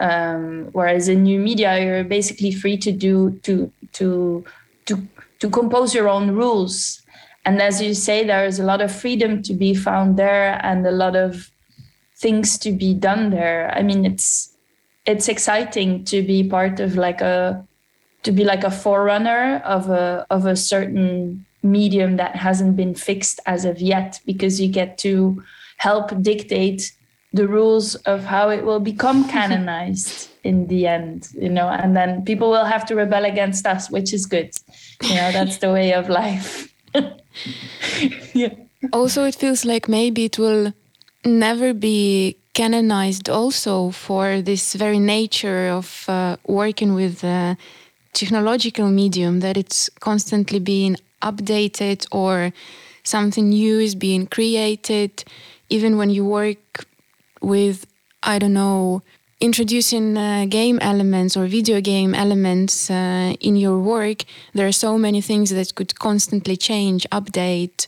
Um, 0.00 0.70
whereas 0.72 1.08
in 1.08 1.22
new 1.22 1.38
media 1.38 1.78
you're 1.84 2.02
basically 2.02 2.50
free 2.50 2.76
to 2.78 2.90
do 2.90 3.38
to 3.44 3.70
to 3.92 4.44
to 4.86 5.06
to 5.38 5.50
compose 5.50 5.94
your 5.94 6.08
own 6.08 6.32
rules 6.32 7.01
and 7.44 7.60
as 7.60 7.82
you 7.82 7.94
say 7.94 8.24
there 8.24 8.44
is 8.44 8.58
a 8.58 8.64
lot 8.64 8.80
of 8.80 8.94
freedom 8.94 9.42
to 9.42 9.54
be 9.54 9.74
found 9.74 10.16
there 10.16 10.60
and 10.64 10.86
a 10.86 10.92
lot 10.92 11.16
of 11.16 11.50
things 12.16 12.56
to 12.58 12.72
be 12.72 12.94
done 12.94 13.30
there. 13.30 13.72
I 13.74 13.82
mean 13.82 14.04
it's 14.04 14.56
it's 15.04 15.28
exciting 15.28 16.04
to 16.04 16.22
be 16.22 16.48
part 16.48 16.78
of 16.78 16.96
like 16.96 17.20
a 17.20 17.66
to 18.22 18.30
be 18.30 18.44
like 18.44 18.62
a 18.62 18.70
forerunner 18.70 19.60
of 19.64 19.90
a 19.90 20.26
of 20.30 20.46
a 20.46 20.56
certain 20.56 21.44
medium 21.62 22.16
that 22.16 22.36
hasn't 22.36 22.76
been 22.76 22.94
fixed 22.94 23.40
as 23.46 23.64
of 23.64 23.80
yet 23.80 24.20
because 24.24 24.60
you 24.60 24.68
get 24.68 24.98
to 24.98 25.42
help 25.78 26.10
dictate 26.22 26.92
the 27.32 27.48
rules 27.48 27.94
of 28.12 28.24
how 28.24 28.48
it 28.50 28.64
will 28.64 28.80
become 28.80 29.28
canonized 29.36 30.28
in 30.44 30.66
the 30.66 30.86
end 30.86 31.28
you 31.34 31.48
know 31.48 31.68
and 31.68 31.96
then 31.96 32.24
people 32.24 32.50
will 32.50 32.64
have 32.64 32.84
to 32.84 32.94
rebel 32.94 33.24
against 33.24 33.66
us 33.66 33.90
which 33.90 34.12
is 34.12 34.26
good. 34.26 34.50
You 35.02 35.14
know 35.16 35.32
that's 35.32 35.58
the 35.58 35.72
way 35.72 35.92
of 35.92 36.08
life 36.08 36.72
yeah. 38.34 38.54
Also, 38.92 39.24
it 39.24 39.34
feels 39.34 39.64
like 39.64 39.88
maybe 39.88 40.24
it 40.24 40.38
will 40.38 40.72
never 41.24 41.72
be 41.72 42.36
canonized 42.54 43.28
also 43.28 43.90
for 43.90 44.42
this 44.42 44.74
very 44.74 44.98
nature 44.98 45.68
of 45.68 46.04
uh, 46.08 46.36
working 46.46 46.94
with 46.94 47.24
technological 48.12 48.90
medium 48.90 49.40
that 49.40 49.56
it's 49.56 49.88
constantly 50.00 50.58
being 50.58 50.96
updated 51.22 52.06
or 52.10 52.52
something 53.04 53.48
new 53.48 53.78
is 53.78 53.94
being 53.94 54.26
created. 54.26 55.24
Even 55.70 55.96
when 55.96 56.10
you 56.10 56.24
work 56.24 56.86
with 57.42 57.86
i 58.22 58.38
don't 58.38 58.52
know 58.52 59.02
introducing 59.42 60.16
uh, 60.16 60.46
game 60.48 60.78
elements 60.80 61.36
or 61.36 61.46
video 61.46 61.80
game 61.80 62.14
elements 62.14 62.88
uh, 62.90 63.34
in 63.40 63.56
your 63.56 63.78
work 63.78 64.24
there 64.54 64.66
are 64.66 64.78
so 64.86 64.96
many 64.96 65.20
things 65.20 65.50
that 65.50 65.74
could 65.74 65.98
constantly 65.98 66.56
change 66.56 67.06
update 67.10 67.86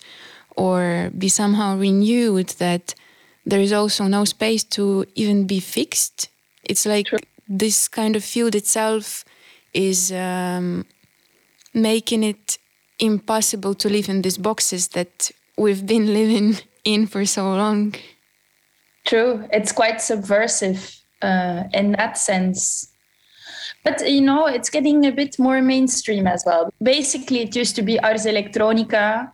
or 0.57 1.11
be 1.17 1.29
somehow 1.29 1.77
renewed 1.77 2.49
that 2.59 2.95
there 3.47 3.61
is 3.61 3.73
also 3.73 4.05
no 4.05 4.25
space 4.25 4.65
to 4.65 5.05
even 5.15 5.47
be 5.47 5.61
fixed. 5.61 6.29
It's 6.65 6.87
like 6.87 7.09
this 7.47 7.89
kind 7.89 8.17
of 8.17 8.25
field 8.25 8.55
itself 8.55 9.25
is 9.73 10.13
um, 10.13 10.87
making 11.75 12.23
it 12.23 12.59
impossible 12.99 13.75
to 13.75 13.89
live 13.89 14.09
in 14.09 14.23
these 14.23 14.39
boxes 14.39 14.89
that 14.89 15.31
we've 15.59 15.87
been 15.87 16.13
living 16.21 16.57
in 16.85 17.07
for 17.07 17.25
so 17.27 17.55
long. 17.55 17.95
True. 19.05 19.47
It's 19.53 19.73
quite 19.73 20.01
subversive 20.01 21.04
uh, 21.25 21.65
in 21.73 21.93
that 21.93 22.19
sense. 22.19 22.91
But 23.85 24.09
you 24.09 24.21
know, 24.21 24.47
it's 24.47 24.71
getting 24.71 25.05
a 25.05 25.13
bit 25.13 25.39
more 25.39 25.61
mainstream 25.61 26.27
as 26.27 26.43
well. 26.47 26.73
Basically, 26.83 27.41
it 27.41 27.55
used 27.57 27.77
to 27.77 27.83
be 27.83 27.99
Ars 28.01 28.25
Electronica 28.25 29.31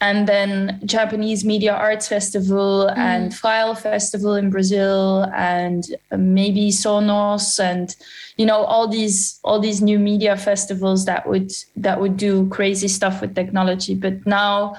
and 0.00 0.28
then 0.28 0.80
Japanese 0.84 1.44
Media 1.44 1.72
Arts 1.72 2.06
Festival 2.06 2.90
mm. 2.90 2.98
and 2.98 3.34
File 3.34 3.74
Festival 3.74 4.34
in 4.34 4.50
Brazil 4.50 5.24
and 5.34 5.86
maybe 6.10 6.70
Sónar 6.70 7.40
and 7.60 7.96
you 8.36 8.44
know 8.44 8.64
all 8.64 8.86
these 8.88 9.40
all 9.42 9.58
these 9.58 9.80
new 9.80 9.98
media 9.98 10.36
festivals 10.36 11.06
that 11.06 11.26
would 11.26 11.52
that 11.76 12.00
would 12.00 12.16
do 12.16 12.48
crazy 12.48 12.88
stuff 12.88 13.20
with 13.20 13.34
technology 13.34 13.94
but 13.94 14.26
now 14.26 14.76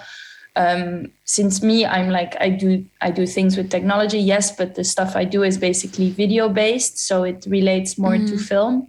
um, 0.57 1.11
since 1.23 1.61
me 1.61 1.85
i'm 1.85 2.09
like 2.09 2.35
i 2.41 2.49
do 2.49 2.83
i 3.01 3.11
do 3.11 3.25
things 3.25 3.55
with 3.55 3.69
technology 3.69 4.19
yes 4.19 4.55
but 4.55 4.75
the 4.75 4.83
stuff 4.83 5.15
i 5.15 5.23
do 5.23 5.43
is 5.43 5.57
basically 5.57 6.09
video 6.11 6.49
based 6.49 6.97
so 6.97 7.23
it 7.23 7.45
relates 7.47 7.97
more 7.97 8.17
mm. 8.17 8.27
to 8.27 8.37
film 8.37 8.87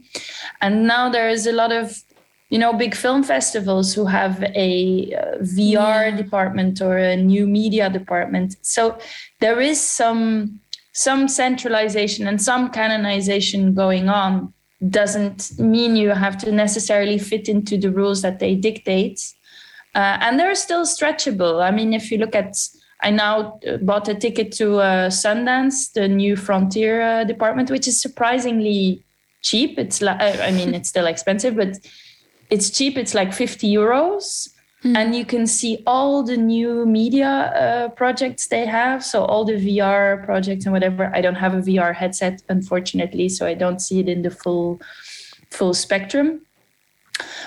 and 0.60 0.86
now 0.86 1.08
there 1.08 1.28
is 1.28 1.46
a 1.46 1.52
lot 1.52 1.70
of 1.70 2.02
you 2.50 2.58
know 2.58 2.72
big 2.72 2.94
film 2.94 3.22
festivals 3.22 3.94
who 3.94 4.06
have 4.06 4.42
a 4.54 5.14
uh, 5.14 5.38
VR 5.42 6.10
yeah. 6.10 6.16
department 6.16 6.80
or 6.80 6.96
a 6.96 7.16
new 7.16 7.46
media 7.46 7.90
department. 7.90 8.56
So 8.62 8.98
there 9.40 9.60
is 9.60 9.80
some 9.80 10.60
some 10.92 11.28
centralization 11.28 12.26
and 12.26 12.40
some 12.40 12.70
canonization 12.70 13.74
going 13.74 14.08
on. 14.08 14.52
Doesn't 14.88 15.58
mean 15.58 15.96
you 15.96 16.10
have 16.10 16.38
to 16.38 16.52
necessarily 16.52 17.18
fit 17.18 17.48
into 17.48 17.76
the 17.76 17.90
rules 17.90 18.22
that 18.22 18.38
they 18.38 18.54
dictate, 18.54 19.20
uh, 19.94 20.18
and 20.20 20.38
they're 20.38 20.54
still 20.54 20.84
stretchable. 20.84 21.62
I 21.62 21.70
mean, 21.70 21.92
if 21.92 22.10
you 22.10 22.18
look 22.18 22.34
at 22.34 22.56
I 23.00 23.10
now 23.10 23.60
uh, 23.66 23.76
bought 23.76 24.08
a 24.08 24.14
ticket 24.14 24.50
to 24.52 24.78
uh, 24.78 25.08
Sundance, 25.08 25.92
the 25.92 26.08
new 26.08 26.34
frontier 26.34 27.00
uh, 27.00 27.24
department, 27.24 27.70
which 27.70 27.86
is 27.86 28.00
surprisingly 28.00 29.04
cheap. 29.42 29.78
It's 29.78 30.02
like, 30.02 30.20
I 30.20 30.50
mean, 30.50 30.74
it's 30.74 30.88
still 30.88 31.06
expensive, 31.06 31.54
but 31.54 31.78
it's 32.50 32.70
cheap 32.70 32.96
it's 32.96 33.14
like 33.14 33.32
50 33.32 33.72
euros 33.72 34.48
mm. 34.84 34.96
and 34.96 35.14
you 35.14 35.24
can 35.24 35.46
see 35.46 35.82
all 35.86 36.22
the 36.22 36.36
new 36.36 36.86
media 36.86 37.28
uh, 37.28 37.88
projects 37.90 38.48
they 38.48 38.64
have 38.66 39.04
so 39.04 39.24
all 39.24 39.44
the 39.44 39.54
vr 39.54 40.24
projects 40.24 40.64
and 40.64 40.72
whatever 40.72 41.10
i 41.14 41.20
don't 41.20 41.34
have 41.34 41.54
a 41.54 41.60
vr 41.60 41.94
headset 41.94 42.42
unfortunately 42.48 43.28
so 43.28 43.46
i 43.46 43.54
don't 43.54 43.80
see 43.80 44.00
it 44.00 44.08
in 44.08 44.22
the 44.22 44.30
full 44.30 44.80
full 45.50 45.74
spectrum 45.74 46.40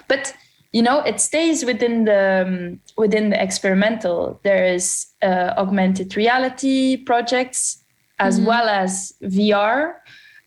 but 0.08 0.34
you 0.72 0.82
know 0.82 1.00
it 1.00 1.20
stays 1.20 1.66
within 1.66 2.06
the 2.06 2.46
um, 2.48 2.80
within 2.98 3.30
the 3.30 3.42
experimental 3.42 4.40
there 4.44 4.66
is 4.66 5.08
uh, 5.22 5.54
augmented 5.58 6.16
reality 6.16 6.98
projects 6.98 7.84
as 8.20 8.38
mm-hmm. 8.38 8.48
well 8.48 8.70
as 8.70 9.14
vr 9.24 9.94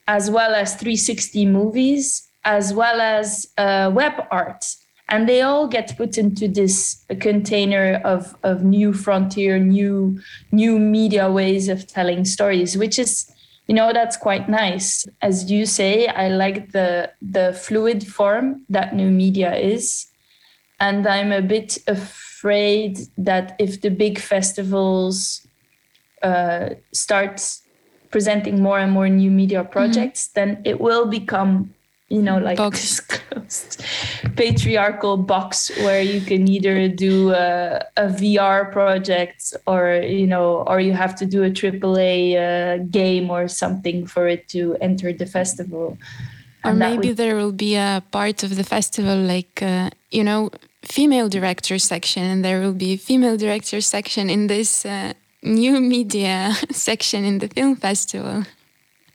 as 0.06 0.30
well 0.30 0.54
as 0.54 0.74
360 0.74 1.46
movies 1.46 2.28
as 2.44 2.74
well 2.74 3.00
as 3.00 3.46
uh, 3.58 3.90
web 3.92 4.12
art. 4.30 4.76
And 5.08 5.28
they 5.28 5.42
all 5.42 5.68
get 5.68 5.96
put 5.96 6.16
into 6.16 6.48
this 6.48 7.04
container 7.20 8.00
of, 8.04 8.34
of 8.42 8.64
new 8.64 8.92
frontier, 8.94 9.58
new 9.58 10.18
new 10.50 10.78
media 10.78 11.30
ways 11.30 11.68
of 11.68 11.86
telling 11.86 12.24
stories, 12.24 12.76
which 12.76 12.98
is, 12.98 13.30
you 13.66 13.74
know, 13.74 13.92
that's 13.92 14.16
quite 14.16 14.48
nice. 14.48 15.06
As 15.20 15.50
you 15.50 15.66
say, 15.66 16.06
I 16.06 16.28
like 16.28 16.72
the 16.72 17.12
the 17.20 17.52
fluid 17.52 18.06
form 18.06 18.64
that 18.70 18.94
new 18.94 19.10
media 19.10 19.54
is. 19.54 20.06
And 20.80 21.06
I'm 21.06 21.32
a 21.32 21.42
bit 21.42 21.78
afraid 21.86 22.98
that 23.16 23.56
if 23.58 23.80
the 23.80 23.90
big 23.90 24.18
festivals 24.18 25.46
uh, 26.22 26.70
start 26.92 27.42
presenting 28.10 28.62
more 28.62 28.78
and 28.78 28.92
more 28.92 29.08
new 29.08 29.30
media 29.30 29.64
projects, 29.64 30.28
mm-hmm. 30.28 30.52
then 30.52 30.62
it 30.64 30.80
will 30.80 31.06
become 31.06 31.74
you 32.08 32.22
know 32.22 32.38
like 32.38 32.56
box. 32.56 33.00
this 33.34 33.78
patriarchal 34.36 35.16
box 35.16 35.70
where 35.78 36.02
you 36.02 36.20
can 36.20 36.46
either 36.48 36.88
do 36.88 37.30
a, 37.32 37.84
a, 37.96 38.06
VR 38.08 38.70
project 38.70 39.54
or 39.66 39.94
you 39.94 40.26
know 40.26 40.64
or 40.66 40.80
you 40.80 40.92
have 40.92 41.14
to 41.16 41.26
do 41.26 41.42
a 41.44 41.50
AAA 41.50 42.18
uh, 42.36 42.84
game 42.90 43.30
or 43.30 43.48
something 43.48 44.06
for 44.06 44.28
it 44.28 44.48
to 44.48 44.76
enter 44.80 45.12
the 45.12 45.26
festival. 45.26 45.98
Or 46.64 46.70
and 46.70 46.78
maybe 46.78 47.08
would... 47.08 47.16
there 47.16 47.36
will 47.36 47.52
be 47.52 47.74
a 47.76 48.02
part 48.10 48.42
of 48.42 48.56
the 48.56 48.64
festival 48.64 49.16
like 49.16 49.62
uh, 49.62 49.90
you 50.10 50.24
know 50.24 50.50
female 50.84 51.28
director 51.28 51.78
section 51.78 52.22
and 52.22 52.44
there 52.44 52.60
will 52.60 52.74
be 52.74 52.96
female 52.96 53.36
director 53.36 53.80
section 53.80 54.30
in 54.30 54.46
this 54.46 54.84
uh, 54.84 55.12
new 55.42 55.80
media 55.80 56.54
section 56.70 57.24
in 57.24 57.38
the 57.38 57.48
film 57.48 57.76
festival. 57.76 58.44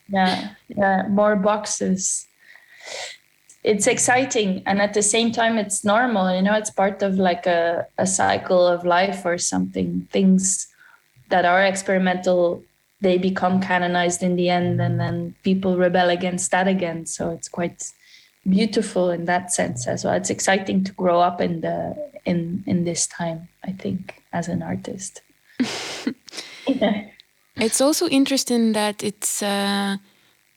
Yeah, 0.07 0.49
yeah, 0.67 1.07
more 1.07 1.35
boxes 1.35 2.27
it's 3.63 3.87
exciting 3.87 4.63
and 4.65 4.81
at 4.81 4.93
the 4.93 5.01
same 5.01 5.31
time 5.31 5.57
it's 5.57 5.83
normal 5.83 6.33
you 6.33 6.41
know 6.41 6.53
it's 6.53 6.69
part 6.69 7.01
of 7.01 7.15
like 7.15 7.45
a, 7.45 7.85
a 7.97 8.07
cycle 8.07 8.65
of 8.65 8.85
life 8.85 9.25
or 9.25 9.37
something 9.37 10.07
things 10.11 10.67
that 11.29 11.45
are 11.45 11.63
experimental 11.63 12.63
they 13.01 13.17
become 13.17 13.61
canonized 13.61 14.23
in 14.23 14.35
the 14.35 14.49
end 14.49 14.79
and 14.81 14.99
then 14.99 15.35
people 15.43 15.77
rebel 15.77 16.09
against 16.09 16.51
that 16.51 16.67
again 16.67 17.05
so 17.05 17.31
it's 17.31 17.49
quite 17.49 17.91
beautiful 18.47 19.09
in 19.09 19.25
that 19.25 19.51
sense 19.51 19.87
as 19.87 20.03
well 20.03 20.13
it's 20.13 20.29
exciting 20.29 20.83
to 20.83 20.91
grow 20.93 21.19
up 21.19 21.41
in 21.41 21.61
the 21.61 21.95
in 22.25 22.63
in 22.65 22.83
this 22.83 23.07
time 23.07 23.47
i 23.63 23.71
think 23.71 24.21
as 24.33 24.47
an 24.47 24.61
artist 24.61 25.21
yeah. 26.67 27.05
it's 27.57 27.81
also 27.81 28.07
interesting 28.07 28.73
that 28.73 29.03
it's 29.03 29.43
uh, 29.43 29.97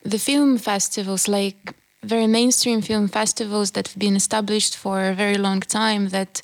the 0.05 0.19
film 0.19 0.59
festivals 0.59 1.29
like 1.29 1.75
very 2.03 2.27
mainstream 2.27 2.81
film 2.83 3.09
festivals 3.09 3.73
that 3.73 3.89
have 3.89 3.99
been 3.99 4.17
established 4.17 4.77
for 4.77 5.05
a 5.05 5.15
very 5.15 5.37
long 5.37 5.61
time 5.61 6.09
that 6.09 6.43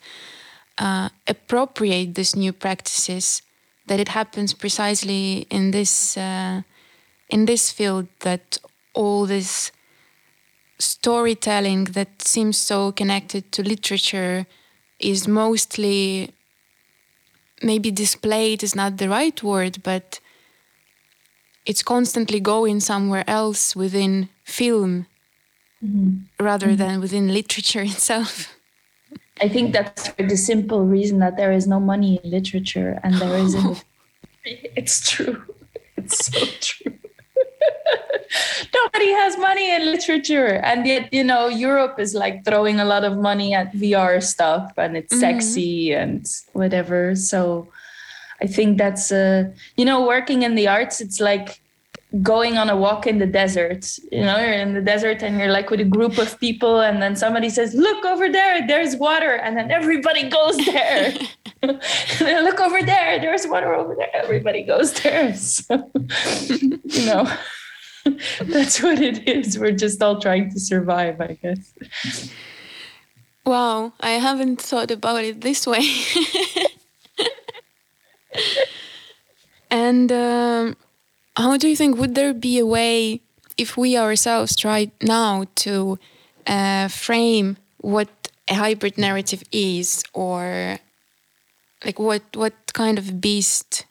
uh, 0.78 1.08
appropriate 1.26 2.14
these 2.14 2.36
new 2.36 2.52
practices. 2.52 3.42
That 3.86 4.00
it 4.00 4.08
happens 4.08 4.52
precisely 4.52 5.46
in 5.50 5.70
this 5.70 6.16
uh, 6.16 6.62
in 7.30 7.46
this 7.46 7.72
field 7.72 8.06
that 8.20 8.58
all 8.94 9.26
this 9.26 9.72
storytelling 10.78 11.84
that 11.84 12.22
seems 12.22 12.56
so 12.56 12.92
connected 12.92 13.50
to 13.52 13.62
literature 13.62 14.46
is 14.98 15.26
mostly 15.26 16.32
maybe 17.62 17.90
displayed 17.90 18.62
is 18.62 18.74
not 18.74 18.96
the 18.98 19.08
right 19.08 19.42
word, 19.42 19.82
but 19.82 20.20
it's 21.66 21.82
constantly 21.82 22.40
going 22.40 22.80
somewhere 22.80 23.24
else 23.26 23.74
within 23.74 24.28
film 24.44 25.06
mm-hmm. 25.84 26.44
rather 26.44 26.68
mm-hmm. 26.68 26.76
than 26.76 27.00
within 27.00 27.32
literature 27.32 27.82
itself. 27.94 28.54
I 29.40 29.48
think 29.48 29.72
that's 29.72 30.08
for 30.08 30.24
the 30.24 30.36
simple 30.36 30.84
reason 30.84 31.20
that 31.20 31.36
there 31.36 31.52
is 31.52 31.66
no 31.66 31.78
money 31.78 32.20
in 32.22 32.30
literature 32.30 32.98
and 33.04 33.14
there 33.14 33.38
is 33.38 33.54
in 33.54 33.76
it's 34.44 35.08
true. 35.08 35.42
It's 35.96 36.26
so 36.26 36.46
true. 36.60 36.98
Nobody 38.74 39.10
has 39.12 39.38
money 39.38 39.74
in 39.74 39.86
literature. 39.86 40.60
And 40.62 40.86
yet, 40.86 41.12
you 41.12 41.24
know, 41.24 41.48
Europe 41.48 41.98
is 41.98 42.14
like 42.14 42.44
throwing 42.44 42.80
a 42.80 42.84
lot 42.84 43.04
of 43.04 43.16
money 43.16 43.54
at 43.54 43.72
VR 43.72 44.22
stuff 44.22 44.72
and 44.76 44.96
it's 44.96 45.12
mm-hmm. 45.12 45.20
sexy 45.20 45.92
and 45.92 46.26
whatever. 46.52 47.14
So 47.14 47.68
I 48.40 48.46
think 48.46 48.78
that's 48.78 49.10
uh 49.10 49.50
you 49.76 49.84
know, 49.84 50.06
working 50.06 50.42
in 50.42 50.54
the 50.54 50.68
arts, 50.68 51.00
it's 51.00 51.20
like 51.20 51.60
going 52.22 52.56
on 52.56 52.70
a 52.70 52.76
walk 52.76 53.06
in 53.06 53.18
the 53.18 53.26
desert 53.26 53.98
you 54.10 54.22
know 54.22 54.38
you're 54.38 54.54
in 54.54 54.72
the 54.72 54.80
desert 54.80 55.22
and 55.22 55.38
you're 55.38 55.50
like 55.50 55.68
with 55.68 55.78
a 55.78 55.84
group 55.84 56.16
of 56.16 56.40
people 56.40 56.80
and 56.80 57.02
then 57.02 57.14
somebody 57.14 57.50
says 57.50 57.74
look 57.74 58.02
over 58.06 58.30
there 58.30 58.66
there's 58.66 58.96
water 58.96 59.34
and 59.34 59.56
then 59.56 59.70
everybody 59.70 60.28
goes 60.28 60.56
there. 60.64 61.14
Look 62.20 62.60
over 62.60 62.82
there 62.82 63.18
there's 63.20 63.46
water 63.46 63.74
over 63.74 63.94
there. 63.94 64.10
Everybody 64.14 64.62
goes 64.62 64.92
there. 65.02 65.34
So 65.36 65.90
you 66.52 67.06
know 67.06 67.30
that's 68.42 68.82
what 68.82 69.00
it 69.00 69.28
is. 69.28 69.58
We're 69.58 69.72
just 69.72 70.00
all 70.00 70.20
trying 70.20 70.50
to 70.52 70.60
survive 70.60 71.20
i 71.20 71.38
guess. 71.42 72.30
Wow 73.44 73.92
i 74.00 74.12
haven't 74.12 74.62
thought 74.62 74.90
about 74.90 75.24
it 75.24 75.42
this 75.42 75.66
way. 75.66 75.84
And 79.70 80.10
um, 80.12 80.76
how 81.38 81.56
do 81.56 81.68
you 81.68 81.76
think 81.76 81.96
would 81.96 82.14
there 82.14 82.34
be 82.34 82.58
a 82.58 82.66
way 82.66 83.20
if 83.56 83.76
we 83.76 83.96
ourselves 83.96 84.56
try 84.56 84.90
now 85.00 85.46
to 85.54 85.98
uh, 86.46 86.88
frame 86.88 87.56
what 87.78 88.08
a 88.48 88.54
hybrid 88.54 88.98
narrative 88.98 89.44
is 89.52 90.02
or 90.12 90.78
like 91.84 91.98
what 91.98 92.22
what 92.34 92.54
kind 92.72 92.98
of 92.98 93.20
beast 93.20 93.86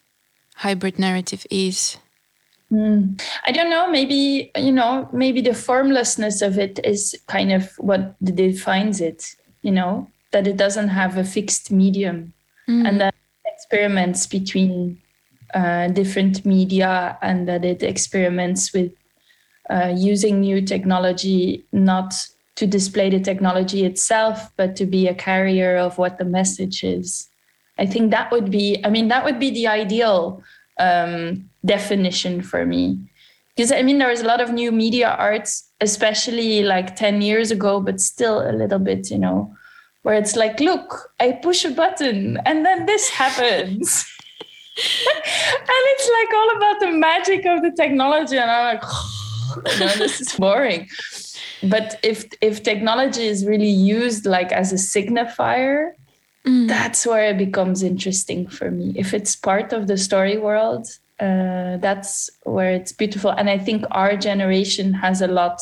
hybrid 0.55 0.99
narrative 0.99 1.45
is? 1.49 1.97
Mm. 2.69 3.21
i 3.45 3.51
don't 3.53 3.69
know. 3.69 3.89
Maybe 3.89 4.51
you 4.57 4.73
know 4.73 5.09
maybe 5.13 5.41
the 5.41 5.53
formlessness 5.53 6.41
of 6.41 6.59
it 6.59 6.79
is 6.83 7.15
kind 7.27 7.53
of 7.53 7.71
what 7.77 8.13
defines 8.21 8.99
it 8.99 9.23
you 9.61 9.71
know 9.71 10.09
that 10.31 10.47
it 10.47 10.57
doesn't 10.57 10.89
have 10.89 11.15
a 11.17 11.23
fixed 11.23 11.71
medium. 11.71 12.33
And 12.67 12.99
that 12.99 13.15
experiments 13.45 14.27
between 14.27 15.01
uh, 15.53 15.87
different 15.89 16.45
media 16.45 17.17
and 17.21 17.47
that 17.47 17.63
it 17.63 17.83
experiments 17.83 18.73
with 18.73 18.91
uh, 19.69 19.93
using 19.95 20.41
new 20.41 20.61
technology 20.61 21.65
not 21.71 22.13
to 22.55 22.65
display 22.65 23.09
the 23.09 23.19
technology 23.19 23.85
itself 23.85 24.51
but 24.57 24.75
to 24.75 24.85
be 24.85 25.07
a 25.07 25.13
carrier 25.13 25.77
of 25.77 25.97
what 25.97 26.17
the 26.17 26.25
message 26.25 26.83
is. 26.83 27.29
I 27.77 27.85
think 27.85 28.11
that 28.11 28.31
would 28.31 28.49
be 28.49 28.81
i 28.83 28.89
mean 28.89 29.07
that 29.09 29.23
would 29.23 29.39
be 29.39 29.51
the 29.51 29.67
ideal 29.67 30.43
um, 30.79 31.49
definition 31.65 32.41
for 32.41 32.65
me. 32.65 32.97
Because 33.55 33.71
i 33.71 33.81
mean 33.81 33.97
there's 33.99 34.21
a 34.21 34.27
lot 34.27 34.41
of 34.41 34.51
new 34.51 34.71
media 34.71 35.09
arts 35.09 35.69
especially 35.81 36.63
like 36.63 36.95
10 36.95 37.21
years 37.21 37.51
ago 37.51 37.79
but 37.79 38.01
still 38.01 38.41
a 38.41 38.51
little 38.51 38.79
bit 38.79 39.11
you 39.11 39.17
know 39.17 39.53
where 40.03 40.15
it's 40.15 40.35
like 40.35 40.59
look 40.59 41.11
i 41.19 41.31
push 41.31 41.65
a 41.65 41.71
button 41.71 42.37
and 42.45 42.65
then 42.65 42.85
this 42.85 43.09
happens 43.09 44.05
and 44.77 45.83
it's 45.93 46.09
like 46.17 46.33
all 46.33 46.57
about 46.57 46.79
the 46.79 46.91
magic 46.91 47.45
of 47.45 47.61
the 47.61 47.71
technology 47.71 48.37
and 48.37 48.49
i'm 48.51 48.75
like 48.75 48.83
no 49.79 49.87
this 49.95 50.21
is 50.21 50.33
boring. 50.33 50.87
But 51.63 51.99
if 52.03 52.25
if 52.41 52.63
technology 52.63 53.25
is 53.25 53.45
really 53.45 53.69
used 53.69 54.25
like 54.25 54.51
as 54.51 54.71
a 54.71 54.75
signifier 54.75 55.93
that's 56.67 57.05
where 57.05 57.31
it 57.31 57.37
becomes 57.37 57.83
interesting 57.83 58.47
for 58.47 58.71
me. 58.71 58.93
If 58.95 59.13
it's 59.13 59.35
part 59.35 59.73
of 59.73 59.87
the 59.87 59.97
story 59.97 60.37
world 60.37 60.87
uh, 61.19 61.77
that's 61.77 62.29
where 62.43 62.71
it's 62.71 62.91
beautiful. 62.91 63.31
And 63.31 63.49
i 63.49 63.57
think 63.57 63.85
our 63.91 64.15
generation 64.15 64.93
has 64.93 65.21
a 65.21 65.27
lot 65.27 65.59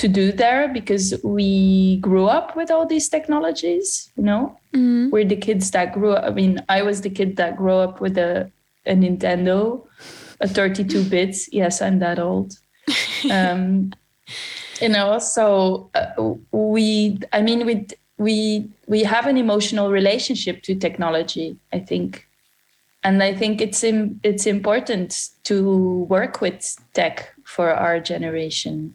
to 0.00 0.08
do 0.08 0.32
there 0.32 0.66
because 0.72 1.14
we 1.22 1.98
grew 1.98 2.24
up 2.24 2.56
with 2.56 2.70
all 2.70 2.86
these 2.86 3.08
technologies 3.08 4.10
you 4.16 4.22
know? 4.22 4.56
We're 5.10 5.26
the 5.26 5.36
kids 5.36 5.70
that 5.72 5.92
grew 5.92 6.12
up 6.12 6.24
i 6.24 6.30
mean 6.30 6.64
i 6.68 6.80
was 6.82 7.02
the 7.02 7.10
kid 7.10 7.36
that 7.36 7.56
grew 7.56 7.74
up 7.86 8.00
with 8.00 8.16
a, 8.16 8.50
a 8.86 8.94
nintendo 8.94 9.84
a 10.40 10.48
32 10.48 11.04
bits. 11.14 11.52
Yes 11.52 11.82
i'm 11.82 11.98
that 11.98 12.18
old. 12.18 12.54
Um, 13.30 13.92
you 14.80 14.88
know 14.88 15.18
so 15.18 15.90
uh, 15.94 16.32
we 16.50 17.18
i 17.32 17.42
mean 17.42 17.66
we 17.66 17.86
we 18.16 18.70
we 18.86 19.02
have 19.02 19.26
an 19.26 19.36
emotional 19.36 19.90
relationship 19.90 20.62
to 20.62 20.74
technology 20.74 21.58
i 21.72 21.78
think. 21.78 22.26
And 23.04 23.22
i 23.22 23.34
think 23.34 23.60
it's 23.60 23.84
Im- 23.84 24.20
it's 24.22 24.46
important 24.46 25.28
to 25.44 26.06
work 26.08 26.40
with 26.40 26.76
tech 26.94 27.34
for 27.44 27.68
our 27.70 28.00
generation 28.00 28.94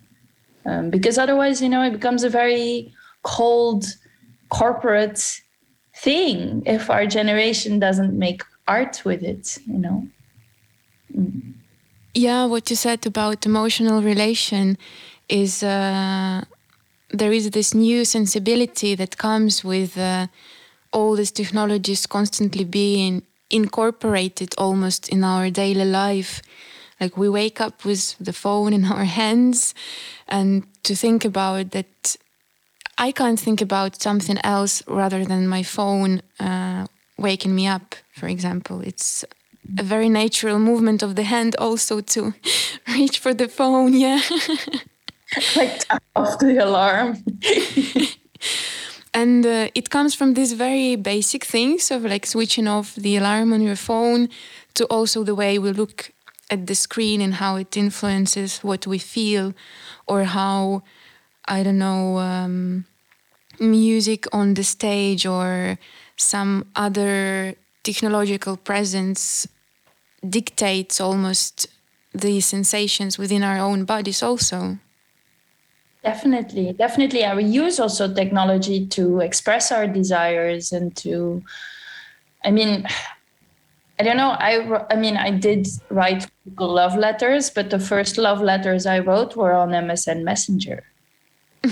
um, 0.65 0.89
because 0.89 1.17
otherwise 1.17 1.61
you 1.61 1.69
know 1.69 1.81
it 1.83 1.91
becomes 1.91 2.23
a 2.23 2.29
very 2.29 2.93
cold 3.23 3.85
corporate 4.49 5.41
thing 5.95 6.61
if 6.65 6.89
our 6.89 7.05
generation 7.05 7.79
doesn't 7.79 8.17
make 8.17 8.41
art 8.67 9.01
with 9.05 9.23
it 9.23 9.57
you 9.67 9.77
know 9.77 10.07
Yeah, 12.13 12.45
what 12.45 12.69
you 12.69 12.75
said 12.75 13.05
about 13.05 13.45
emotional 13.45 14.01
relation 14.01 14.77
is 15.27 15.63
uh, 15.63 16.43
there 17.09 17.31
is 17.33 17.49
this 17.51 17.73
new 17.73 18.05
sensibility 18.05 18.95
that 18.95 19.17
comes 19.17 19.63
with 19.63 19.97
uh, 19.97 20.27
all 20.93 21.15
these 21.15 21.31
technologies 21.31 22.05
constantly 22.05 22.63
being 22.63 23.23
incorporated 23.49 24.55
almost 24.57 25.09
in 25.09 25.23
our 25.23 25.49
daily 25.49 25.85
life. 25.85 26.41
Like 26.99 27.17
we 27.17 27.29
wake 27.29 27.59
up 27.59 27.83
with 27.85 28.15
the 28.19 28.33
phone 28.33 28.73
in 28.73 28.85
our 28.85 29.05
hands, 29.05 29.73
and 30.27 30.63
to 30.83 30.95
think 30.95 31.25
about 31.25 31.71
that, 31.71 32.15
I 32.97 33.11
can't 33.11 33.39
think 33.39 33.61
about 33.61 34.01
something 34.01 34.37
else 34.43 34.83
rather 34.87 35.25
than 35.25 35.47
my 35.47 35.63
phone 35.63 36.21
uh, 36.39 36.87
waking 37.17 37.53
me 37.53 37.67
up, 37.67 37.95
for 38.13 38.27
example. 38.27 38.81
It's 38.81 39.25
a 39.77 39.83
very 39.83 40.09
natural 40.09 40.59
movement 40.59 41.03
of 41.03 41.15
the 41.15 41.23
hand 41.23 41.55
also 41.57 42.01
to 42.01 42.33
reach 42.87 43.19
for 43.19 43.33
the 43.33 43.47
phone 43.47 43.93
yeah 43.93 44.21
like 45.55 45.79
tap 45.79 46.03
off 46.15 46.37
the 46.39 46.57
alarm 46.57 47.23
and 49.13 49.45
uh, 49.45 49.69
it 49.73 49.89
comes 49.89 50.13
from 50.13 50.33
these 50.33 50.53
very 50.53 50.95
basic 50.95 51.43
things 51.43 51.91
of 51.91 52.03
like 52.03 52.25
switching 52.25 52.67
off 52.67 52.95
the 52.95 53.17
alarm 53.17 53.53
on 53.53 53.61
your 53.61 53.75
phone 53.75 54.29
to 54.73 54.85
also 54.85 55.23
the 55.23 55.35
way 55.35 55.57
we 55.57 55.71
look 55.71 56.11
at 56.49 56.67
the 56.67 56.75
screen 56.75 57.21
and 57.21 57.35
how 57.35 57.55
it 57.55 57.75
influences 57.75 58.59
what 58.59 58.85
we 58.85 58.97
feel 58.97 59.53
or 60.07 60.23
how 60.23 60.83
i 61.47 61.63
don't 61.63 61.79
know 61.79 62.17
um, 62.19 62.85
music 63.59 64.25
on 64.33 64.53
the 64.53 64.63
stage 64.63 65.25
or 65.25 65.77
some 66.17 66.65
other 66.75 67.55
technological 67.83 68.57
presence 68.57 69.47
dictates 70.27 71.01
almost 71.01 71.67
the 72.13 72.39
sensations 72.39 73.17
within 73.17 73.43
our 73.43 73.57
own 73.57 73.85
bodies 73.85 74.23
also 74.23 74.77
Definitely, 76.05 76.71
definitely. 76.73 77.23
And 77.23 77.37
we 77.37 77.45
use 77.45 77.79
also 77.79 78.13
technology 78.13 78.85
to 78.89 79.21
express 79.21 79.71
our 79.71 79.87
desires 79.87 80.71
and 80.71 80.95
to, 80.97 81.41
I 82.43 82.51
mean, 82.51 82.85
I 83.99 84.03
don't 84.03 84.17
know. 84.17 84.31
I, 84.31 84.83
I 84.91 84.95
mean, 84.95 85.15
I 85.15 85.31
did 85.31 85.67
write 85.89 86.27
love 86.59 86.97
letters, 86.97 87.49
but 87.49 87.69
the 87.69 87.79
first 87.79 88.17
love 88.17 88.41
letters 88.41 88.85
I 88.85 88.99
wrote 88.99 89.35
were 89.35 89.53
on 89.53 89.69
MSN 89.69 90.23
Messenger. 90.23 90.83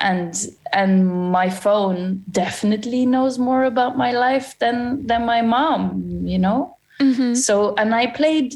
and 0.00 0.48
and 0.72 1.06
my 1.30 1.50
phone 1.50 2.24
definitely 2.30 3.04
knows 3.06 3.38
more 3.38 3.64
about 3.64 3.96
my 3.96 4.12
life 4.12 4.58
than 4.58 5.06
than 5.06 5.26
my 5.26 5.42
mom, 5.42 6.22
you 6.24 6.38
know? 6.38 6.76
Mm-hmm. 7.00 7.34
So, 7.34 7.74
and 7.76 7.94
I 7.94 8.06
played 8.08 8.54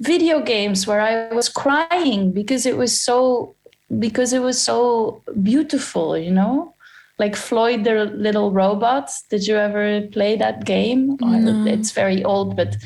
video 0.00 0.40
games 0.42 0.86
where 0.86 1.00
I 1.00 1.34
was 1.34 1.48
crying 1.48 2.32
because 2.32 2.66
it 2.66 2.76
was 2.76 2.98
so 2.98 3.54
because 3.98 4.32
it 4.32 4.42
was 4.42 4.60
so 4.62 5.22
beautiful, 5.42 6.16
you 6.16 6.30
know? 6.30 6.74
Like 7.18 7.36
Floyd 7.36 7.84
the 7.84 8.04
little 8.04 8.52
robot. 8.52 9.10
Did 9.30 9.46
you 9.46 9.56
ever 9.56 10.02
play 10.08 10.36
that 10.36 10.64
game? 10.64 11.16
Oh, 11.22 11.66
It's 11.66 11.92
very 11.92 12.22
old, 12.24 12.56
but 12.56 12.76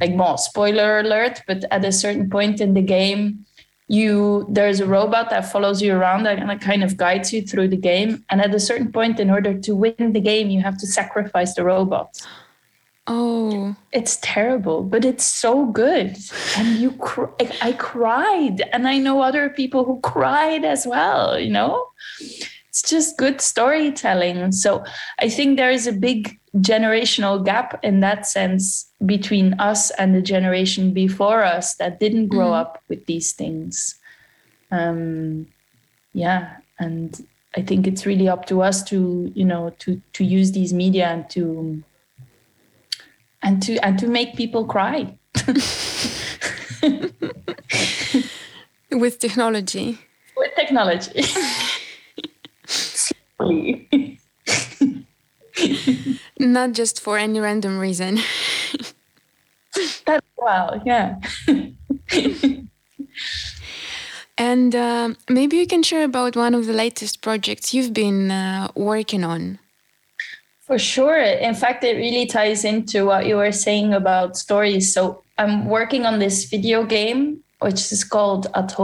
like 0.00 0.12
well, 0.14 0.36
spoiler 0.36 1.00
alert, 1.00 1.42
but 1.46 1.64
at 1.70 1.84
a 1.84 1.92
certain 1.92 2.28
point 2.28 2.60
in 2.60 2.74
the 2.74 2.82
game, 2.82 3.44
you 3.88 4.46
there's 4.50 4.80
a 4.80 4.86
robot 4.86 5.30
that 5.30 5.50
follows 5.50 5.80
you 5.80 5.94
around 5.94 6.26
and 6.26 6.50
it 6.50 6.60
kind 6.60 6.84
of 6.84 6.96
guides 6.96 7.32
you 7.32 7.42
through 7.42 7.68
the 7.68 7.76
game. 7.76 8.24
And 8.30 8.40
at 8.40 8.54
a 8.54 8.60
certain 8.60 8.92
point, 8.92 9.18
in 9.18 9.30
order 9.30 9.58
to 9.58 9.74
win 9.74 10.12
the 10.12 10.20
game, 10.20 10.50
you 10.50 10.60
have 10.60 10.78
to 10.78 10.86
sacrifice 10.86 11.54
the 11.54 11.64
robot 11.64 12.20
oh 13.08 13.74
it's 13.90 14.18
terrible 14.20 14.82
but 14.82 15.04
it's 15.04 15.24
so 15.24 15.64
good 15.66 16.16
and 16.56 16.76
you 16.76 16.92
cr- 16.92 17.32
I, 17.40 17.50
I 17.62 17.72
cried 17.72 18.62
and 18.72 18.86
i 18.86 18.98
know 18.98 19.22
other 19.22 19.48
people 19.48 19.84
who 19.84 19.98
cried 20.00 20.64
as 20.64 20.86
well 20.86 21.38
you 21.38 21.50
know 21.50 21.86
it's 22.68 22.82
just 22.82 23.16
good 23.18 23.40
storytelling. 23.40 24.52
So 24.52 24.84
i 25.18 25.28
think 25.28 25.56
there 25.56 25.70
is 25.70 25.86
a 25.86 25.92
big 25.92 26.38
generational 26.56 27.44
gap 27.44 27.78
in 27.84 28.00
that 28.00 28.26
sense 28.26 28.90
between 29.04 29.54
us 29.60 29.90
and 29.92 30.14
the 30.14 30.22
generation 30.22 30.92
before 30.92 31.44
us 31.44 31.76
that 31.76 32.00
didn't 32.00 32.28
grow 32.28 32.52
up 32.52 32.82
with 32.88 33.06
these 33.06 33.32
things. 33.32 33.98
Um 34.70 35.46
yeah 36.14 36.56
and 36.78 37.26
i 37.54 37.60
think 37.62 37.86
it's 37.86 38.06
really 38.06 38.28
up 38.28 38.46
to 38.46 38.62
us 38.62 38.82
to 38.82 39.30
you 39.34 39.44
know 39.44 39.70
to 39.78 40.00
to 40.14 40.24
use 40.24 40.52
these 40.52 40.72
media 40.72 41.06
and 41.08 41.28
to 41.30 41.82
and 43.42 43.62
to 43.62 43.76
and 43.84 43.98
to 43.98 44.06
make 44.08 44.36
people 44.36 44.64
cry. 44.64 45.16
With 48.90 49.18
technology. 49.18 49.98
With 50.36 50.54
technology. 50.56 51.22
Not 56.38 56.72
just 56.72 57.00
for 57.00 57.18
any 57.18 57.40
random 57.40 57.78
reason 57.78 58.18
that 60.06 60.24
well, 60.36 60.82
yeah. 60.84 61.16
and 64.38 64.74
uh, 64.74 65.14
maybe 65.28 65.56
you 65.56 65.66
can 65.66 65.82
share 65.82 66.04
about 66.04 66.36
one 66.36 66.54
of 66.54 66.66
the 66.66 66.72
latest 66.72 67.20
projects 67.22 67.74
you've 67.74 67.92
been 67.92 68.30
uh, 68.30 68.68
working 68.74 69.24
on 69.24 69.58
For 70.66 70.78
sure. 70.78 71.18
In 71.18 71.54
fact, 71.54 71.82
it 71.84 71.96
really 71.96 72.26
ties 72.26 72.64
into 72.64 73.06
what 73.06 73.26
you 73.26 73.36
were 73.36 73.52
saying 73.52 73.94
about 73.94 74.36
stories. 74.36 74.92
So 74.92 75.22
I'm 75.38 75.64
working 75.66 76.04
on 76.04 76.18
this 76.18 76.44
video 76.44 76.84
game, 76.84 77.42
which 77.60 77.90
is 77.90 78.04
called 78.04 78.48
Ad 78.54 78.74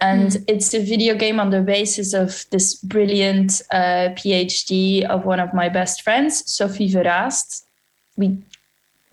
And 0.00 0.36
it's 0.48 0.72
a 0.72 0.82
video 0.82 1.14
game 1.14 1.38
on 1.38 1.50
the 1.50 1.60
basis 1.60 2.14
of 2.14 2.46
this 2.50 2.74
brilliant 2.74 3.60
uh, 3.70 4.10
PhD 4.16 5.04
of 5.04 5.24
one 5.24 5.40
of 5.40 5.52
my 5.52 5.68
best 5.68 6.02
friends, 6.02 6.50
Sophie 6.50 6.88
Verast. 6.88 7.64
We 8.16 8.38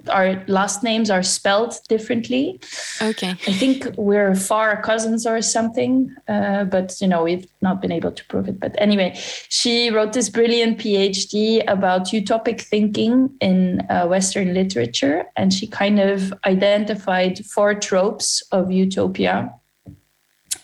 our 0.09 0.43
last 0.47 0.83
names 0.83 1.09
are 1.09 1.23
spelled 1.23 1.75
differently. 1.87 2.59
Okay. 3.01 3.31
I 3.31 3.53
think 3.53 3.87
we're 3.97 4.35
far 4.35 4.81
cousins 4.81 5.25
or 5.25 5.41
something, 5.41 6.15
uh, 6.27 6.65
but 6.65 6.95
you 7.01 7.07
know 7.07 7.23
we've 7.23 7.47
not 7.61 7.81
been 7.81 7.91
able 7.91 8.11
to 8.11 8.25
prove 8.25 8.47
it. 8.47 8.59
But 8.59 8.75
anyway, 8.77 9.13
she 9.49 9.89
wrote 9.89 10.13
this 10.13 10.29
brilliant 10.29 10.79
PhD 10.79 11.63
about 11.67 12.07
utopic 12.07 12.61
thinking 12.61 13.35
in 13.41 13.81
uh, 13.89 14.07
Western 14.07 14.53
literature, 14.53 15.25
and 15.35 15.53
she 15.53 15.67
kind 15.67 15.99
of 15.99 16.33
identified 16.45 17.45
four 17.45 17.73
tropes 17.73 18.41
of 18.51 18.71
utopia. 18.71 19.53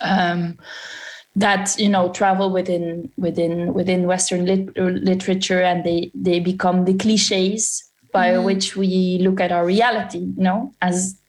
Um, 0.04 0.58
that 1.36 1.76
you 1.80 1.90
know 1.90 2.12
travel 2.12 2.52
within 2.52 3.12
within 3.18 3.74
within 3.74 4.06
Western 4.06 4.46
lit- 4.46 4.78
literature, 4.78 5.62
and 5.62 5.84
they 5.84 6.12
they 6.14 6.40
become 6.40 6.86
the 6.86 6.94
cliches 6.94 7.84
by 8.12 8.30
mm. 8.30 8.46
which 8.46 8.76
we 8.76 9.18
look 9.22 9.40
at 9.42 9.52
our 9.52 9.66
reality. 9.66 10.20
You 10.20 10.44
know, 10.44 10.74
as 10.82 11.20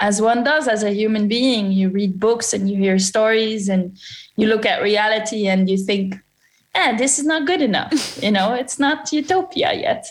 as 0.00 0.20
one 0.20 0.44
does 0.44 0.68
as 0.68 0.82
a 0.82 0.90
human 0.90 1.28
being, 1.28 1.72
you 1.72 1.88
read 1.88 2.20
books 2.20 2.52
and 2.52 2.70
you 2.70 2.76
hear 2.76 2.98
stories, 2.98 3.68
and 3.68 3.98
you 4.36 4.46
look 4.46 4.64
at 4.64 4.82
reality 4.82 5.48
and 5.48 5.68
you 5.68 5.76
think, 5.76 6.14
"Yeah, 6.74 6.96
this 6.96 7.18
is 7.18 7.24
not 7.24 7.44
good 7.44 7.62
enough." 7.62 7.92
you 8.22 8.30
know, 8.30 8.54
it's 8.54 8.78
not 8.78 9.12
utopia 9.12 9.72
yet. 9.74 10.06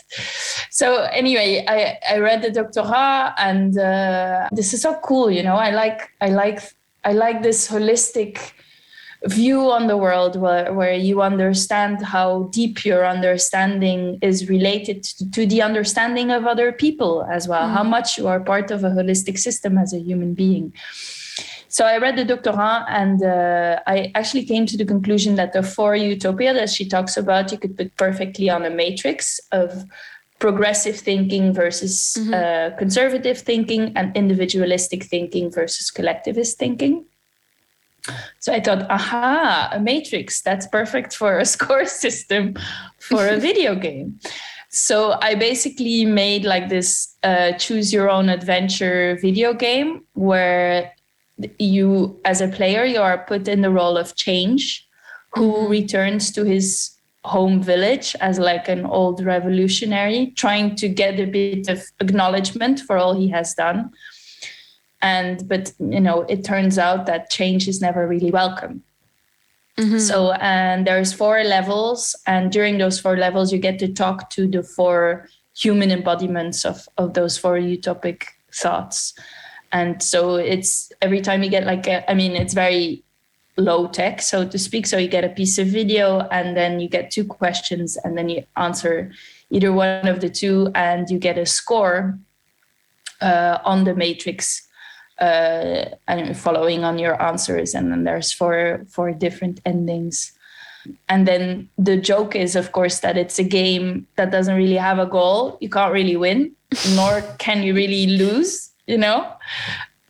So 0.70 1.04
anyway, 1.04 1.64
I 1.66 1.98
I 2.06 2.18
read 2.18 2.42
the 2.42 2.50
doctorat, 2.50 3.32
and 3.38 3.78
uh, 3.78 4.48
this 4.52 4.74
is 4.74 4.82
so 4.82 5.00
cool. 5.02 5.30
You 5.30 5.42
know, 5.42 5.56
I 5.56 5.70
like 5.70 6.10
I 6.20 6.28
like 6.28 6.60
I 7.04 7.12
like 7.12 7.42
this 7.42 7.68
holistic 7.68 8.52
view 9.24 9.70
on 9.70 9.86
the 9.86 9.96
world 9.96 10.36
where, 10.36 10.72
where 10.72 10.94
you 10.94 11.22
understand 11.22 12.02
how 12.02 12.44
deep 12.52 12.84
your 12.84 13.06
understanding 13.06 14.18
is 14.20 14.48
related 14.48 15.04
to, 15.04 15.30
to 15.30 15.46
the 15.46 15.62
understanding 15.62 16.30
of 16.30 16.46
other 16.46 16.72
people 16.72 17.24
as 17.30 17.46
well, 17.46 17.68
mm. 17.68 17.72
how 17.72 17.84
much 17.84 18.18
you 18.18 18.26
are 18.26 18.40
part 18.40 18.70
of 18.70 18.84
a 18.84 18.90
holistic 18.90 19.38
system 19.38 19.78
as 19.78 19.92
a 19.92 19.98
human 19.98 20.34
being. 20.34 20.72
So 21.68 21.86
I 21.86 21.96
read 21.96 22.16
the 22.16 22.24
doctorant 22.24 22.84
and 22.88 23.22
uh, 23.22 23.80
I 23.86 24.12
actually 24.14 24.44
came 24.44 24.66
to 24.66 24.76
the 24.76 24.84
conclusion 24.84 25.36
that 25.36 25.54
the 25.54 25.62
four 25.62 25.96
utopia 25.96 26.52
that 26.52 26.68
she 26.68 26.86
talks 26.86 27.16
about, 27.16 27.50
you 27.50 27.56
could 27.56 27.78
put 27.78 27.96
perfectly 27.96 28.50
on 28.50 28.66
a 28.66 28.70
matrix 28.70 29.40
of 29.52 29.84
progressive 30.42 30.98
thinking 30.98 31.54
versus 31.54 32.16
mm-hmm. 32.18 32.34
uh, 32.34 32.76
conservative 32.76 33.38
thinking 33.38 33.92
and 33.94 34.14
individualistic 34.16 35.04
thinking 35.04 35.52
versus 35.52 35.88
collectivist 35.88 36.58
thinking. 36.58 37.04
So 38.40 38.52
I 38.52 38.58
thought, 38.58 38.90
aha, 38.90 39.70
a 39.70 39.78
matrix, 39.78 40.42
that's 40.42 40.66
perfect 40.66 41.14
for 41.14 41.38
a 41.38 41.44
score 41.54 41.86
system 41.86 42.56
for 42.98 43.28
a 43.28 43.38
video 43.38 43.76
game. 43.86 44.18
So 44.70 45.16
I 45.22 45.36
basically 45.36 46.04
made 46.06 46.44
like 46.44 46.68
this 46.68 47.16
uh, 47.22 47.52
choose 47.52 47.92
your 47.92 48.10
own 48.10 48.28
adventure 48.28 49.18
video 49.22 49.54
game 49.54 50.02
where 50.14 50.90
you, 51.60 52.18
as 52.24 52.40
a 52.40 52.48
player, 52.48 52.82
you 52.84 53.00
are 53.00 53.18
put 53.18 53.46
in 53.46 53.60
the 53.60 53.70
role 53.70 53.96
of 53.96 54.16
change, 54.16 54.88
who 55.34 55.52
mm-hmm. 55.52 55.70
returns 55.70 56.32
to 56.32 56.42
his 56.42 56.98
home 57.24 57.62
village 57.62 58.16
as 58.20 58.38
like 58.38 58.68
an 58.68 58.84
old 58.84 59.24
revolutionary, 59.24 60.32
trying 60.36 60.74
to 60.76 60.88
get 60.88 61.20
a 61.20 61.26
bit 61.26 61.68
of 61.68 61.84
acknowledgement 62.00 62.80
for 62.80 62.96
all 62.96 63.14
he 63.14 63.28
has 63.28 63.54
done. 63.54 63.90
And 65.00 65.48
but 65.48 65.72
you 65.78 66.00
know 66.00 66.22
it 66.22 66.44
turns 66.44 66.78
out 66.78 67.06
that 67.06 67.30
change 67.30 67.68
is 67.68 67.80
never 67.80 68.06
really 68.06 68.30
welcome. 68.30 68.82
Mm-hmm. 69.78 69.98
so 69.98 70.32
and 70.32 70.86
there's 70.86 71.14
four 71.14 71.42
levels 71.44 72.14
and 72.26 72.52
during 72.52 72.76
those 72.76 73.00
four 73.00 73.16
levels 73.16 73.54
you 73.54 73.58
get 73.58 73.78
to 73.78 73.90
talk 73.90 74.28
to 74.28 74.46
the 74.46 74.62
four 74.62 75.30
human 75.56 75.90
embodiments 75.90 76.66
of 76.66 76.86
of 76.98 77.14
those 77.14 77.38
four 77.38 77.56
utopic 77.56 78.24
thoughts. 78.52 79.14
And 79.72 80.02
so 80.02 80.36
it's 80.36 80.92
every 81.00 81.22
time 81.22 81.42
you 81.42 81.48
get 81.48 81.64
like 81.64 81.86
a, 81.86 82.08
I 82.10 82.14
mean 82.14 82.36
it's 82.36 82.54
very 82.54 83.02
low 83.56 83.86
tech. 83.88 84.22
So 84.22 84.46
to 84.46 84.58
speak 84.58 84.86
so 84.86 84.96
you 84.96 85.08
get 85.08 85.24
a 85.24 85.28
piece 85.28 85.58
of 85.58 85.66
video 85.66 86.20
and 86.30 86.56
then 86.56 86.80
you 86.80 86.88
get 86.88 87.10
two 87.10 87.24
questions 87.24 87.96
and 88.02 88.16
then 88.16 88.28
you 88.28 88.44
answer 88.56 89.12
either 89.50 89.72
one 89.72 90.08
of 90.08 90.20
the 90.20 90.30
two 90.30 90.70
and 90.74 91.08
you 91.10 91.18
get 91.18 91.38
a 91.38 91.46
score 91.46 92.18
uh, 93.20 93.58
on 93.64 93.84
the 93.84 93.94
matrix 93.94 94.66
uh, 95.20 95.84
and 96.08 96.36
following 96.36 96.84
on 96.84 96.98
your 96.98 97.20
answers. 97.22 97.74
And 97.74 97.92
then 97.92 98.04
there's 98.04 98.32
four 98.32 98.84
four 98.88 99.12
different 99.12 99.60
endings. 99.66 100.32
And 101.08 101.28
then 101.28 101.68
the 101.78 101.96
joke 101.96 102.34
is 102.34 102.56
of 102.56 102.72
course 102.72 103.00
that 103.00 103.16
it's 103.16 103.38
a 103.38 103.44
game 103.44 104.06
that 104.16 104.32
doesn't 104.32 104.56
really 104.56 104.76
have 104.76 104.98
a 104.98 105.06
goal. 105.06 105.58
You 105.60 105.68
can't 105.68 105.92
really 105.92 106.16
win 106.16 106.52
nor 106.94 107.22
can 107.38 107.62
you 107.62 107.74
really 107.74 108.06
lose 108.06 108.70
you 108.86 108.98
know 108.98 109.32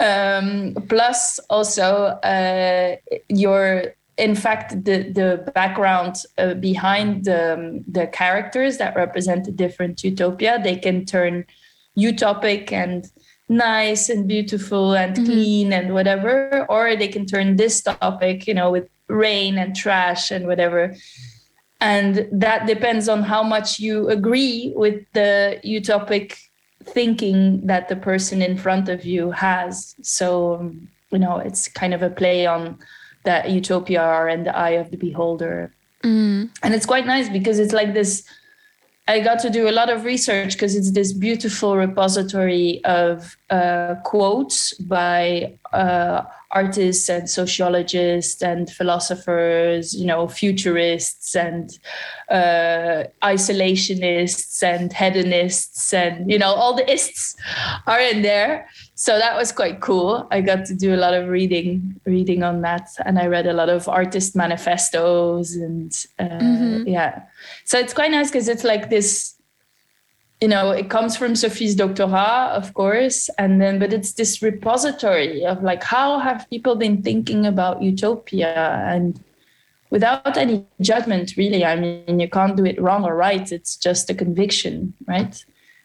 um, 0.03 0.75
plus 0.89 1.39
also 1.49 2.07
uh, 2.25 2.97
your 3.29 3.95
in 4.19 4.35
fact 4.35 4.85
the 4.85 5.11
the 5.13 5.51
background 5.55 6.17
uh, 6.39 6.55
behind 6.55 7.25
the, 7.25 7.55
um, 7.55 7.85
the 7.91 8.07
characters 8.09 8.79
that 8.79 8.95
represent 8.95 9.49
a 9.49 9.53
different 9.53 10.03
utopia 10.05 10.61
they 10.63 10.77
can 10.77 11.05
turn 11.05 11.45
utopic 11.97 12.73
and 12.73 13.11
nice 13.49 14.09
and 14.09 14.29
beautiful 14.29 14.95
and 14.95 15.17
mm-hmm. 15.17 15.25
clean 15.25 15.73
and 15.73 15.95
whatever 15.95 16.67
or 16.69 16.97
they 16.97 17.09
can 17.09 17.25
turn 17.27 17.57
dystopic 17.57 18.47
you 18.47 18.55
know 18.55 18.71
with 18.71 18.89
rain 19.09 19.59
and 19.59 19.75
trash 19.77 20.31
and 20.31 20.47
whatever 20.47 20.95
and 21.81 22.29
that 22.31 22.67
depends 22.67 23.09
on 23.09 23.23
how 23.23 23.43
much 23.43 23.81
you 23.81 24.09
agree 24.09 24.73
with 24.77 25.05
the 25.15 25.61
utopic 25.65 26.39
thinking 26.85 27.67
that 27.67 27.89
the 27.89 27.97
person 27.97 28.43
in 28.43 28.57
front 28.57 28.89
of 28.89 29.05
you 29.05 29.31
has 29.31 29.95
so 30.03 30.73
you 31.11 31.19
know 31.19 31.39
it's 31.39 31.69
kind 31.69 31.95
of 31.95 32.03
a 32.03 32.11
play 32.11 32.47
on 32.47 32.79
that 33.25 33.51
utopia 33.51 34.27
in 34.27 34.45
the 34.45 34.57
eye 34.57 34.71
of 34.71 34.91
the 34.91 34.97
beholder 34.97 35.75
mm. 36.03 36.49
and 36.63 36.75
it's 36.75 36.87
quite 36.87 37.07
nice 37.07 37.29
because 37.29 37.59
it's 37.59 37.73
like 37.73 37.95
this 37.95 38.25
I 39.13 39.21
got 39.21 39.41
to 39.41 39.51
do 39.51 39.69
a 39.69 39.75
lot 39.81 39.91
of 39.91 40.05
research 40.05 40.55
because 40.55 40.75
it's 40.75 40.93
this 40.93 41.13
beautiful 41.13 41.77
repository 41.77 42.83
of 42.85 43.37
uh, 43.51 43.97
quotes 44.05 44.73
by 44.73 45.59
uh, 45.75 46.23
artists 46.51 47.11
and 47.11 47.29
sociologists 47.29 48.41
and 48.43 48.71
philosophers, 48.71 49.95
you 49.95 50.07
know, 50.07 50.29
futurists 50.29 51.35
and 51.35 51.79
uh, 52.31 53.05
isolationists 53.23 54.63
and 54.63 54.95
hedonists 54.95 55.93
and, 55.93 56.31
you 56.31 56.39
know, 56.39 56.55
all 56.55 56.75
the 56.75 56.91
ists 56.91 57.37
are 57.87 58.01
in 58.01 58.23
there. 58.23 58.67
So 58.95 59.19
that 59.19 59.37
was 59.37 59.53
quite 59.53 59.81
cool. 59.81 60.27
I 60.31 60.41
got 60.41 60.65
to 60.67 60.75
do 60.75 60.95
a 60.95 61.01
lot 61.05 61.13
of 61.13 61.29
reading, 61.29 62.01
reading 62.07 62.43
on 62.43 62.63
that. 62.63 62.89
And 63.05 63.19
I 63.19 63.27
read 63.27 63.47
a 63.47 63.53
lot 63.53 63.69
of 63.69 63.91
artist 63.91 64.35
manifestos 64.35 65.55
and 65.55 65.93
uh, 66.19 66.25
mm-hmm. 66.25 66.89
yeah. 66.89 67.25
So 67.65 67.79
it's 67.79 67.95
quite 67.95 68.11
nice 68.11 68.31
because 68.31 68.49
it's 68.49 68.65
like 68.65 68.91
this 68.91 69.37
you 70.43 70.49
know 70.49 70.73
it 70.73 70.91
comes 70.91 71.17
from 71.17 71.37
sophie's 71.37 71.77
doctorat 71.77 72.51
of 72.51 72.75
course 72.75 73.31
and 73.39 73.61
then 73.61 73.79
but 73.79 73.93
it's 73.93 74.15
this 74.15 74.43
repository 74.43 75.47
of 75.47 75.63
like 75.63 75.85
how 75.85 76.19
have 76.19 76.51
people 76.51 76.75
been 76.75 77.01
thinking 77.01 77.47
about 77.47 77.81
utopia? 77.81 78.83
And 78.85 79.23
without 79.91 80.37
any 80.37 80.67
judgment 80.81 81.37
really 81.37 81.65
i 81.65 81.77
mean 81.77 82.19
you 82.19 82.29
can't 82.29 82.57
do 82.57 82.65
it 82.65 82.81
wrong 82.81 83.05
or 83.05 83.15
right 83.15 83.53
it's 83.53 83.77
just 83.77 84.11
a 84.11 84.15
conviction 84.15 84.93
right? 85.07 85.45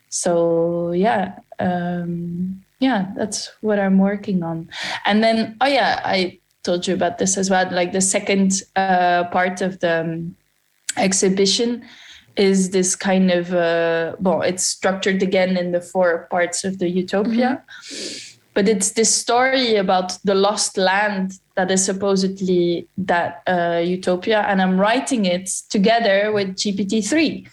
So 0.09 0.91
yeah 0.91 1.37
um 1.59 2.63
yeah 2.79 3.11
that's 3.15 3.51
what 3.61 3.77
i'm 3.79 3.99
working 3.99 4.41
on. 4.41 4.69
And 5.05 5.23
then 5.23 5.55
oh 5.61 5.67
yeah 5.67 6.01
i 6.03 6.39
told 6.63 6.87
you 6.87 6.95
about 6.95 7.19
this 7.19 7.37
as 7.37 7.49
well 7.49 7.69
like 7.71 7.91
the 7.91 8.01
second 8.01 8.63
uh, 8.75 9.25
part 9.25 9.61
of 9.61 9.79
the 9.79 10.01
um, 10.01 10.35
exhibition 10.97 11.83
is 12.37 12.69
this 12.69 12.95
kind 12.95 13.31
of 13.31 13.53
uh, 13.53 14.15
well 14.19 14.41
it's 14.41 14.63
structured 14.63 15.21
again 15.23 15.57
in 15.57 15.71
the 15.71 15.81
four 15.81 16.27
parts 16.29 16.63
of 16.63 16.79
the 16.79 16.87
utopia 16.87 17.63
mm-hmm. 17.81 18.39
but 18.53 18.69
it's 18.69 18.91
this 18.91 19.13
story 19.13 19.75
about 19.75 20.17
the 20.23 20.35
lost 20.35 20.77
land 20.77 21.39
that 21.55 21.71
is 21.71 21.83
supposedly 21.83 22.87
that 22.97 23.41
uh, 23.47 23.81
utopia 23.83 24.41
and 24.41 24.61
i'm 24.61 24.79
writing 24.79 25.25
it 25.25 25.47
together 25.69 26.31
with 26.31 26.55
gpt-3 26.55 27.47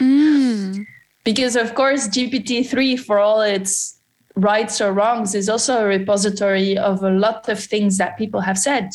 mm. 0.00 0.86
because 1.22 1.54
of 1.54 1.74
course 1.74 2.08
gpt-3 2.08 2.98
for 2.98 3.18
all 3.18 3.42
its 3.42 4.00
rights 4.36 4.80
or 4.80 4.92
wrongs 4.92 5.34
is 5.34 5.48
also 5.48 5.82
a 5.82 5.86
repository 5.86 6.76
of 6.76 7.02
a 7.04 7.10
lot 7.10 7.48
of 7.48 7.62
things 7.62 7.98
that 7.98 8.18
people 8.18 8.40
have 8.40 8.58
said 8.58 8.90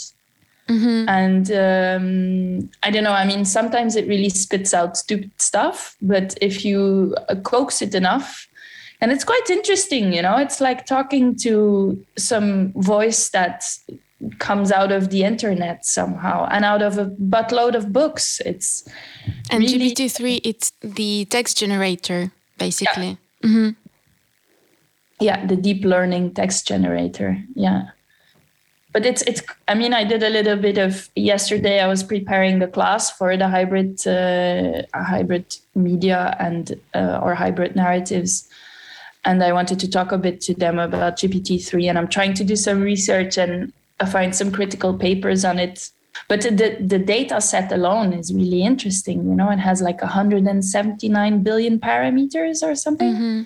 Mm-hmm. 0.69 1.10
And 1.10 1.51
um, 1.51 2.69
I 2.84 2.91
don't 2.91 3.03
know. 3.03 3.12
I 3.12 3.25
mean, 3.25 3.43
sometimes 3.43 3.95
it 3.95 4.08
really 4.08 4.29
spits 4.29 4.73
out 4.73 4.97
stupid 4.97 5.32
stuff, 5.38 5.95
but 6.01 6.38
if 6.41 6.63
you 6.63 7.15
uh, 7.27 7.36
coax 7.36 7.82
it 7.82 7.95
enough, 7.95 8.47
and 9.01 9.12
it's 9.12 9.23
quite 9.23 9.49
interesting, 9.49 10.13
you 10.13 10.21
know, 10.21 10.38
it's 10.38 10.62
like 10.62 10.86
talking 10.86 11.36
to 11.38 12.05
some 12.17 12.73
voice 12.73 13.29
that 13.29 13.63
comes 14.39 14.71
out 14.71 14.91
of 14.91 15.10
the 15.10 15.23
internet 15.23 15.86
somehow 15.86 16.45
and 16.51 16.65
out 16.65 16.82
of 16.82 16.97
a 16.97 17.05
buttload 17.05 17.75
of 17.75 17.93
books. 17.93 18.41
It's 18.45 18.88
and 19.49 19.62
really... 19.62 19.91
GPT-3, 19.91 20.41
it's 20.43 20.73
the 20.82 21.25
text 21.25 21.58
generator, 21.58 22.32
basically. 22.58 23.17
Yeah. 23.41 23.49
Mm-hmm. 23.49 23.69
yeah 25.21 25.45
the 25.45 25.55
deep 25.55 25.86
learning 25.86 26.34
text 26.34 26.67
generator 26.67 27.41
yeah 27.55 27.91
but 28.99 29.05
it's 29.05 29.21
it's 29.21 29.41
i 29.69 29.73
mean 29.73 29.93
i 29.93 30.03
did 30.03 30.21
a 30.23 30.29
little 30.29 30.57
bit 30.57 30.77
of 30.77 31.09
yesterday 31.15 31.79
i 31.79 31.88
was 31.88 32.03
preparing 32.03 32.59
the 32.59 32.67
class 32.67 33.09
for 33.09 33.38
the 33.38 33.47
hybrid 33.47 34.05
uh, 34.05 34.81
hybrid 34.93 35.45
media 35.73 36.35
and 36.38 36.77
uh, 36.93 37.19
or 37.23 37.33
hybrid 37.33 37.75
narratives. 37.75 38.49
And 39.25 39.43
i 39.43 39.51
wanted 39.53 39.79
to 39.79 39.89
talk 39.89 40.12
a 40.12 40.17
bit 40.17 40.41
to 40.47 40.53
them 40.53 40.79
about 40.79 41.17
gpt-3 41.17 41.89
and 41.89 41.97
i'm 41.97 42.09
trying 42.09 42.33
to 42.33 42.43
do 42.43 42.55
some 42.55 42.81
research 42.81 43.38
and 43.38 43.71
find 44.12 44.35
some 44.35 44.51
critical 44.51 44.97
papers 44.97 45.43
on 45.45 45.59
it. 45.59 45.91
But 46.27 46.41
the, 46.41 46.77
the 46.79 46.99
data 46.99 47.39
set 47.39 47.71
alone 47.71 48.12
is 48.13 48.33
really 48.33 48.63
interesting 48.63 49.17
you 49.29 49.35
know? 49.35 49.49
It 49.49 49.59
has 49.59 49.81
like 49.81 50.01
179 50.01 51.43
billion 51.43 51.79
parameters 51.79 52.63
or 52.63 52.75
something. 52.75 53.13
Mm-hmm 53.13 53.41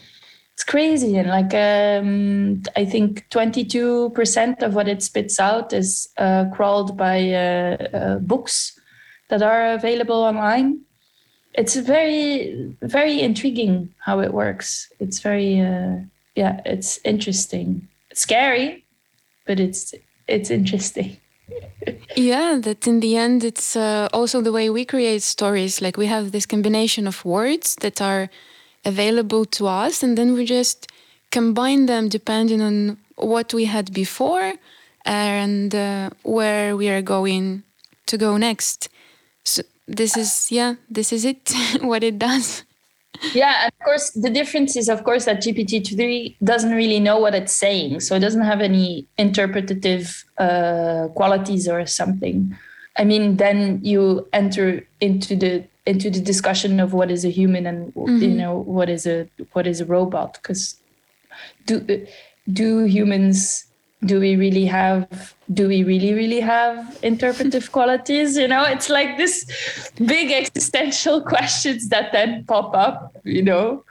it's 0.54 0.63
crazy. 0.63 1.18
And 1.18 1.30
like 1.30 1.54
um, 1.54 2.62
i 2.76 2.86
think 2.86 3.28
22% 3.30 4.62
of 4.62 4.76
what 4.76 4.88
it 4.88 5.02
spits 5.02 5.39
out 5.39 5.74
is 5.74 6.10
uh, 6.18 6.46
crawled 6.54 6.96
by 6.96 7.32
uh, 7.32 7.78
uh, 7.94 8.20
books 8.20 8.80
that 9.30 9.42
are 9.42 9.74
available 9.74 10.22
online. 10.24 10.82
It's 11.56 11.76
very 11.76 12.76
very 12.82 13.22
intriguing 13.22 13.94
how 13.98 14.20
it 14.20 14.34
works. 14.34 14.92
It's 15.00 15.20
very 15.20 15.60
uh, 15.60 15.96
yeah 16.36 16.62
it's 16.66 17.00
interesting. 17.04 17.88
It's 18.12 18.22
scary 18.22 18.86
but 19.46 19.60
it's 19.60 19.94
it's 20.28 20.50
interesting. 20.50 21.18
Yeah 22.16 22.60
that 22.62 22.88
in 22.88 23.00
the 23.00 23.18
end 23.18 23.44
it's 23.44 23.76
uh, 23.76 24.08
also 24.13 24.42
the 24.42 24.52
way 24.52 24.70
we 24.70 24.86
create 24.86 25.24
stories. 25.24 25.82
Like 25.82 25.98
we 25.98 26.06
have 26.08 26.32
this 26.32 26.46
combination 26.46 27.08
of 27.08 27.26
words 27.26 27.76
that 27.82 28.02
are 28.02 28.30
available 28.86 29.46
to 29.46 29.67
us 29.67 30.04
and 30.04 30.17
then 30.17 30.34
we 30.34 30.46
just 30.46 30.91
combine 31.32 31.86
them 31.88 32.10
depending 32.10 32.62
on 32.62 32.98
what 33.15 33.54
we 33.54 33.65
had 33.65 33.93
before 33.93 34.54
and 35.06 35.74
uh, 35.74 36.10
where 36.24 36.76
we 36.76 36.89
are 36.89 37.02
going 37.02 37.63
to 38.06 38.17
go 38.17 38.38
next. 38.38 38.89
So 39.43 39.63
this 39.88 40.15
is 40.15 40.52
yeah 40.52 40.76
this 40.89 41.12
is 41.12 41.26
it 41.26 41.52
what 41.82 42.04
it 42.04 42.17
does. 42.19 42.63
Yeah 43.34 43.67
of 43.67 43.80
course 43.80 44.12
the 44.12 44.30
difference 44.30 44.76
is 44.76 44.89
of 44.89 45.04
course 45.04 45.26
that 45.26 45.38
gpt-3 45.38 46.36
doesn't 46.43 46.72
really 46.72 47.00
know 47.00 47.19
what 47.19 47.36
it's 47.36 47.54
saying 47.54 48.00
so 48.00 48.15
it 48.15 48.19
doesn't 48.19 48.41
have 48.41 48.60
any 48.60 49.06
interpretative 49.17 50.26
uh, 50.38 51.08
qualities 51.15 51.67
or 51.67 51.86
something. 51.86 52.56
I 52.98 53.04
mean 53.06 53.38
then 53.38 53.80
you 53.84 54.28
enter 54.34 54.86
into 55.02 55.36
the 55.36 55.63
into 55.86 56.10
the 56.10 56.22
discussion 56.22 56.80
of 56.80 56.93
what 56.93 57.12
is 57.12 57.26
a 57.26 57.30
human 57.30 57.65
and 57.65 57.93
mm-hmm. 57.93 58.22
you 58.22 58.30
know 58.30 58.60
what 58.60 58.89
is 58.89 59.06
a 59.06 59.28
what 59.52 59.67
is 59.67 59.82
a 59.82 59.86
robot 59.86 60.34
because 60.34 60.78
do 61.65 62.06
do 62.52 62.86
humans 62.86 63.65
do 64.06 64.19
we 64.19 64.36
really 64.36 64.65
have 64.65 65.34
do 65.54 65.67
we 65.67 65.84
really 65.84 66.13
really 66.13 66.39
have 66.39 67.00
interpretive 67.04 67.72
qualities? 67.78 68.38
You 68.38 68.48
know 68.48 68.63
it's 68.63 68.89
like 68.89 69.17
this 69.17 69.91
big 70.06 70.32
existential 70.32 71.22
questions 71.34 71.89
that 71.89 72.12
then 72.12 72.46
pop 72.46 72.76
up 72.76 73.15
you 73.24 73.41
know? 73.41 73.84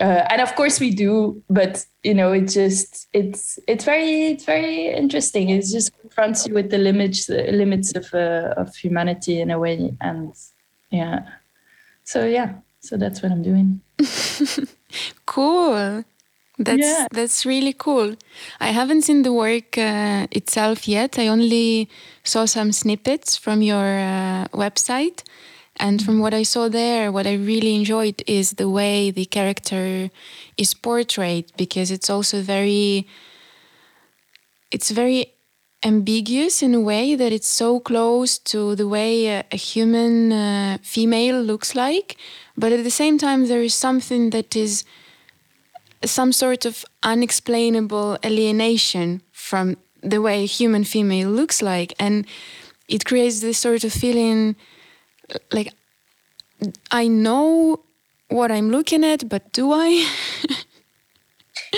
Uh, 0.00 0.24
and 0.30 0.40
of 0.40 0.54
course 0.54 0.80
we 0.80 0.94
do 0.94 1.42
but 1.50 1.84
you 2.04 2.14
know 2.14 2.32
it 2.32 2.48
just 2.48 3.06
it's 3.12 3.58
it's 3.68 3.84
very 3.84 4.28
it's 4.28 4.44
very 4.44 4.88
interesting. 4.88 5.50
It 5.50 5.64
just 5.66 5.96
confronts 6.00 6.46
you 6.46 6.54
with 6.54 6.70
the 6.70 6.78
limits 6.78 7.26
the 7.26 7.52
limits 7.52 7.92
of 7.94 8.12
uh, 8.14 8.54
of 8.56 8.74
humanity 8.74 9.40
in 9.40 9.50
a 9.50 9.58
way 9.58 9.92
and 10.00 10.32
yeah. 10.90 11.28
So 12.04 12.26
yeah. 12.26 12.54
So 12.80 12.96
that's 12.96 13.22
what 13.22 13.30
i'm 13.32 13.42
doing. 13.42 13.80
Cool. 15.26 16.04
That's 16.58 16.82
yeah. 16.82 17.06
that's 17.12 17.46
really 17.46 17.72
cool. 17.72 18.16
I 18.58 18.68
haven't 18.68 19.02
seen 19.02 19.22
the 19.22 19.32
work 19.32 19.78
uh, 19.78 20.26
itself 20.32 20.88
yet. 20.88 21.18
I 21.18 21.28
only 21.28 21.88
saw 22.24 22.44
some 22.46 22.72
snippets 22.72 23.36
from 23.36 23.62
your 23.62 23.98
uh, 24.00 24.48
website. 24.52 25.22
And 25.76 26.02
from 26.02 26.18
what 26.18 26.34
i 26.34 26.42
saw 26.42 26.68
there 26.68 27.10
what 27.10 27.26
i 27.26 27.34
really 27.34 27.74
enjoyed 27.74 28.22
is 28.26 28.50
the 28.50 28.68
way 28.68 29.10
the 29.10 29.24
character 29.24 30.10
is 30.58 30.74
portrayed 30.74 31.46
because 31.56 31.90
it's 31.90 32.10
also 32.10 32.42
very 32.42 33.06
it's 34.70 34.90
very 34.90 35.32
ambiguous 35.82 36.62
in 36.62 36.74
a 36.74 36.80
way 36.80 37.14
that 37.14 37.32
it's 37.32 37.48
so 37.48 37.80
close 37.80 38.38
to 38.38 38.74
the 38.76 38.86
way 38.86 39.26
a, 39.28 39.44
a 39.50 39.56
human 39.56 40.32
uh, 40.32 40.78
female 40.82 41.40
looks 41.40 41.74
like 41.74 42.16
but 42.56 42.70
at 42.72 42.84
the 42.84 42.90
same 42.90 43.16
time 43.16 43.46
there 43.48 43.62
is 43.62 43.74
something 43.74 44.30
that 44.30 44.54
is 44.54 44.84
some 46.04 46.32
sort 46.32 46.64
of 46.66 46.84
unexplainable 47.02 48.18
alienation 48.24 49.22
from 49.32 49.76
the 50.02 50.20
way 50.20 50.42
a 50.42 50.46
human 50.46 50.84
female 50.84 51.30
looks 51.30 51.62
like 51.62 51.94
and 51.98 52.26
it 52.88 53.04
creates 53.04 53.40
this 53.40 53.58
sort 53.58 53.82
of 53.82 53.92
feeling 53.92 54.56
like 55.52 55.72
i 56.90 57.08
know 57.08 57.80
what 58.28 58.52
i'm 58.52 58.70
looking 58.70 59.02
at 59.04 59.28
but 59.28 59.50
do 59.52 59.72
i? 59.72 60.06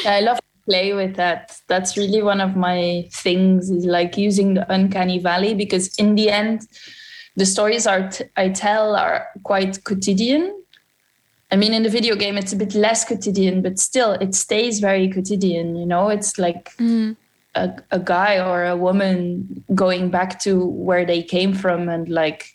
Yeah, 0.04 0.14
i 0.14 0.20
love 0.20 0.38
play 0.64 0.92
with 0.92 1.16
that. 1.16 1.58
That's 1.68 1.96
really 1.96 2.22
one 2.22 2.40
of 2.40 2.56
my 2.56 3.08
things 3.12 3.70
is 3.70 3.84
like 3.84 4.16
using 4.16 4.54
the 4.54 4.72
uncanny 4.72 5.18
valley 5.18 5.54
because 5.54 5.94
in 5.96 6.14
the 6.14 6.30
end, 6.30 6.66
the 7.36 7.46
stories 7.46 7.86
are 7.86 8.08
t- 8.10 8.24
I 8.36 8.50
tell 8.50 8.94
are 8.94 9.28
quite 9.42 9.84
quotidian. 9.84 10.58
I 11.50 11.56
mean, 11.56 11.74
in 11.74 11.82
the 11.82 11.90
video 11.90 12.16
game, 12.16 12.38
it's 12.38 12.52
a 12.52 12.56
bit 12.56 12.74
less 12.74 13.04
quotidian, 13.04 13.62
but 13.62 13.78
still, 13.78 14.12
it 14.12 14.34
stays 14.34 14.80
very 14.80 15.10
quotidian. 15.10 15.76
You 15.76 15.86
know, 15.86 16.08
it's 16.08 16.38
like 16.38 16.74
mm. 16.76 17.16
a, 17.54 17.72
a 17.90 17.98
guy 17.98 18.38
or 18.38 18.64
a 18.64 18.76
woman 18.76 19.64
going 19.74 20.10
back 20.10 20.40
to 20.40 20.64
where 20.64 21.04
they 21.04 21.22
came 21.22 21.52
from 21.52 21.88
and 21.88 22.08
like 22.08 22.54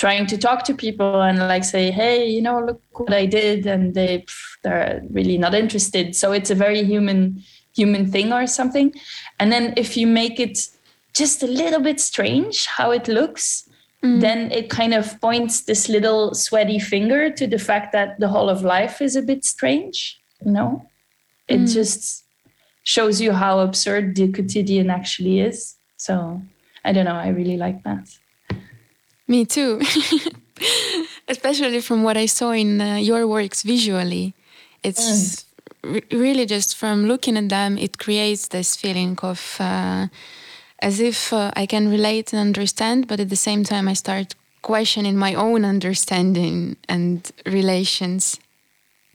trying 0.00 0.26
to 0.26 0.38
talk 0.38 0.64
to 0.64 0.74
people 0.74 1.20
and 1.20 1.38
like 1.38 1.62
say 1.62 1.90
hey 1.90 2.26
you 2.26 2.40
know 2.40 2.58
look 2.68 2.80
what 3.00 3.12
i 3.12 3.26
did 3.26 3.66
and 3.66 3.94
they 3.94 4.24
they're 4.62 5.02
really 5.10 5.38
not 5.38 5.54
interested. 5.54 6.14
So 6.14 6.32
it's 6.32 6.50
a 6.50 6.54
very 6.54 6.84
human 6.84 7.42
human 7.74 8.10
thing 8.10 8.32
or 8.32 8.46
something. 8.46 8.92
And 9.38 9.52
then 9.52 9.74
if 9.76 9.96
you 9.96 10.06
make 10.06 10.40
it 10.40 10.58
just 11.14 11.42
a 11.42 11.46
little 11.46 11.80
bit 11.80 12.00
strange 12.00 12.66
how 12.66 12.90
it 12.92 13.08
looks 13.08 13.68
mm. 14.04 14.20
then 14.20 14.50
it 14.52 14.70
kind 14.70 14.94
of 14.94 15.20
points 15.20 15.62
this 15.62 15.88
little 15.88 16.34
sweaty 16.34 16.78
finger 16.78 17.30
to 17.30 17.46
the 17.46 17.58
fact 17.58 17.92
that 17.92 18.20
the 18.20 18.28
whole 18.28 18.48
of 18.48 18.62
life 18.62 19.00
is 19.00 19.16
a 19.16 19.22
bit 19.22 19.44
strange 19.44 20.20
you 20.44 20.52
know? 20.52 20.86
It 21.48 21.60
mm. 21.60 21.74
just 21.74 22.24
shows 22.84 23.20
you 23.20 23.32
how 23.32 23.58
absurd 23.58 24.14
the 24.14 24.32
quotidian 24.32 24.88
actually 24.88 25.40
is. 25.40 25.76
So 25.96 26.40
i 26.84 26.92
don't 26.92 27.04
know. 27.04 27.20
I 27.26 27.28
really 27.28 27.56
like 27.56 27.82
that 27.82 28.08
me 29.30 29.46
too. 29.46 29.80
Especially 31.28 31.80
from 31.80 32.02
what 32.02 32.16
I 32.16 32.26
saw 32.26 32.50
in 32.50 32.80
uh, 32.80 32.96
your 32.96 33.26
works 33.26 33.62
visually. 33.62 34.34
It's 34.82 35.46
mm. 35.82 36.02
really 36.12 36.44
just 36.44 36.76
from 36.76 37.06
looking 37.06 37.36
at 37.36 37.48
them, 37.48 37.78
it 37.78 37.98
creates 37.98 38.48
this 38.48 38.76
feeling 38.76 39.16
of 39.22 39.56
uh, 39.60 40.08
as 40.80 41.00
if 41.00 41.32
uh, 41.32 41.50
I 41.54 41.66
can 41.66 41.88
relate 41.90 42.32
and 42.32 42.40
understand, 42.40 43.06
but 43.06 43.20
at 43.20 43.28
the 43.28 43.36
same 43.36 43.64
time, 43.64 43.86
I 43.88 43.94
start 43.94 44.34
questioning 44.62 45.16
my 45.16 45.34
own 45.34 45.64
understanding 45.64 46.76
and 46.88 47.30
relations. 47.46 48.38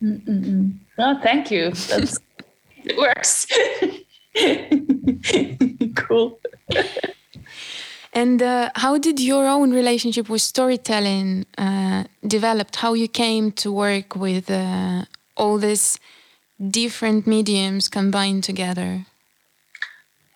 Mm-mm. 0.02 0.74
Oh, 0.98 1.20
thank 1.22 1.50
you. 1.50 1.72
It 2.84 2.96
works. 2.96 3.46
cool. 5.94 6.38
And 8.16 8.42
uh, 8.42 8.70
how 8.76 8.96
did 8.96 9.20
your 9.20 9.46
own 9.46 9.72
relationship 9.74 10.30
with 10.30 10.40
storytelling 10.40 11.44
uh, 11.58 12.04
developed? 12.26 12.76
How 12.76 12.94
you 12.94 13.08
came 13.08 13.52
to 13.52 13.70
work 13.70 14.16
with 14.16 14.50
uh, 14.50 15.04
all 15.36 15.58
these 15.58 16.00
different 16.58 17.26
mediums 17.26 17.90
combined 17.90 18.42
together? 18.42 19.04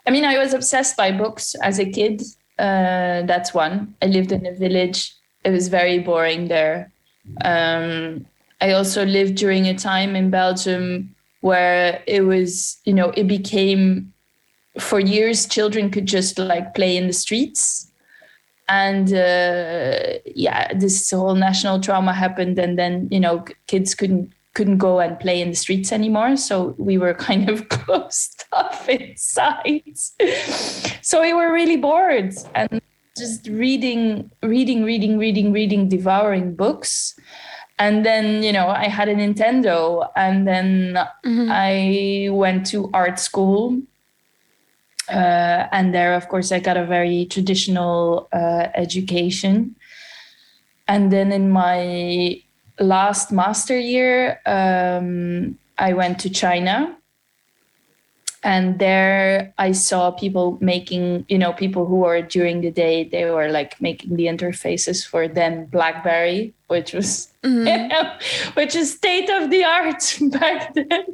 I 0.07 0.11
mean, 0.11 0.27
I 0.27 0.37
was 0.37 0.53
obsessed 0.53 0.95
by 0.95 1.11
books 1.11 1.55
as 1.62 1.79
a 1.79 1.90
kid. 1.90 2.21
Uh, 2.59 3.23
that's 3.23 3.55
one. 3.55 3.95
I 4.03 4.07
lived 4.07 4.33
in 4.33 4.45
a 4.45 4.53
village. 4.53 5.14
It 5.43 5.51
was 5.51 5.69
very 5.69 6.01
boring 6.01 6.49
there. 6.49 6.93
Um, 7.43 8.26
I 8.61 8.72
also 8.72 9.07
lived 9.07 9.37
during 9.37 9.66
a 9.66 9.74
time 9.74 10.16
in 10.16 10.28
Belgium 10.28 11.16
where 11.41 12.03
it 12.07 12.26
was, 12.26 12.76
you 12.85 12.93
know, 12.93 13.09
it 13.16 13.26
became 13.26 14.10
for 14.79 15.01
years 15.01 15.47
children 15.47 15.91
could 15.91 16.07
just 16.07 16.39
like 16.39 16.75
play 16.75 16.97
in 16.97 17.07
the 17.07 17.12
streets. 17.12 17.91
And 18.68 19.12
uh, 19.12 20.21
yeah 20.25 20.73
this 20.75 21.11
whole 21.11 21.35
national 21.35 21.81
trauma 21.81 22.12
happened 22.12 22.57
and 22.57 22.79
then 22.79 23.09
you 23.11 23.18
know 23.18 23.45
kids 23.66 23.97
couldn't 23.97 24.33
couldn't 24.55 24.79
go 24.79 24.99
and 25.01 25.18
play 25.18 25.41
in 25.41 25.51
the 25.51 25.57
streets 25.57 25.93
anymore. 25.93 26.37
So 26.37 26.75
we 26.79 26.99
were 26.99 27.14
kind 27.29 27.49
of 27.49 27.68
closed 27.68 28.45
off 28.53 28.89
inside. 28.89 29.97
So 31.03 31.23
we 31.23 31.33
were 31.33 31.53
really 31.53 31.77
bored 31.77 32.35
and 32.55 32.81
just 33.16 33.47
reading 33.49 34.31
reading 34.43 34.85
reading 34.85 35.18
reading 35.18 35.53
reading 35.53 35.89
devouring 35.89 36.55
books. 36.55 37.18
And 37.79 38.05
then 38.05 38.43
you 38.43 38.53
know 38.53 38.68
i 38.68 38.89
had 38.89 39.09
a 39.09 39.14
nintendo 39.14 40.07
and 40.14 40.47
then 40.47 40.99
i 41.25 42.29
went 42.31 42.66
to 42.66 42.91
art 42.93 43.18
school 43.18 43.81
uh, 45.11 45.69
and 45.73 45.95
there 45.95 46.15
of 46.15 46.29
course 46.29 46.53
i 46.53 46.59
got 46.59 46.77
a 46.77 46.87
very 46.87 47.27
traditional 47.27 48.29
uh, 48.33 48.69
education. 48.75 49.77
And 50.89 51.13
then 51.13 51.31
in 51.31 51.51
my 51.51 52.43
last 52.81 53.31
master 53.31 53.79
year 53.79 54.41
um, 54.47 55.59
i 55.79 55.93
went 55.93 56.19
to 56.21 56.31
china 56.31 56.97
and 58.43 58.78
there 58.78 59.53
i 59.59 59.70
saw 59.70 60.11
people 60.11 60.57
making 60.61 61.24
you 61.28 61.38
know 61.38 61.53
people 61.53 61.86
who 61.86 61.97
were 61.97 62.22
during 62.22 62.61
the 62.62 62.70
day 62.70 63.05
they 63.05 63.30
were 63.30 63.49
like 63.49 63.80
making 63.80 64.16
the 64.16 64.24
interfaces 64.24 65.07
for 65.07 65.28
then 65.28 65.66
blackberry 65.66 66.55
which 66.70 66.93
was 66.93 67.32
which 68.55 68.76
is 68.76 68.95
state 68.95 69.28
of 69.28 69.51
the 69.51 69.64
art 69.64 70.18
back 70.41 70.72
then. 70.74 71.05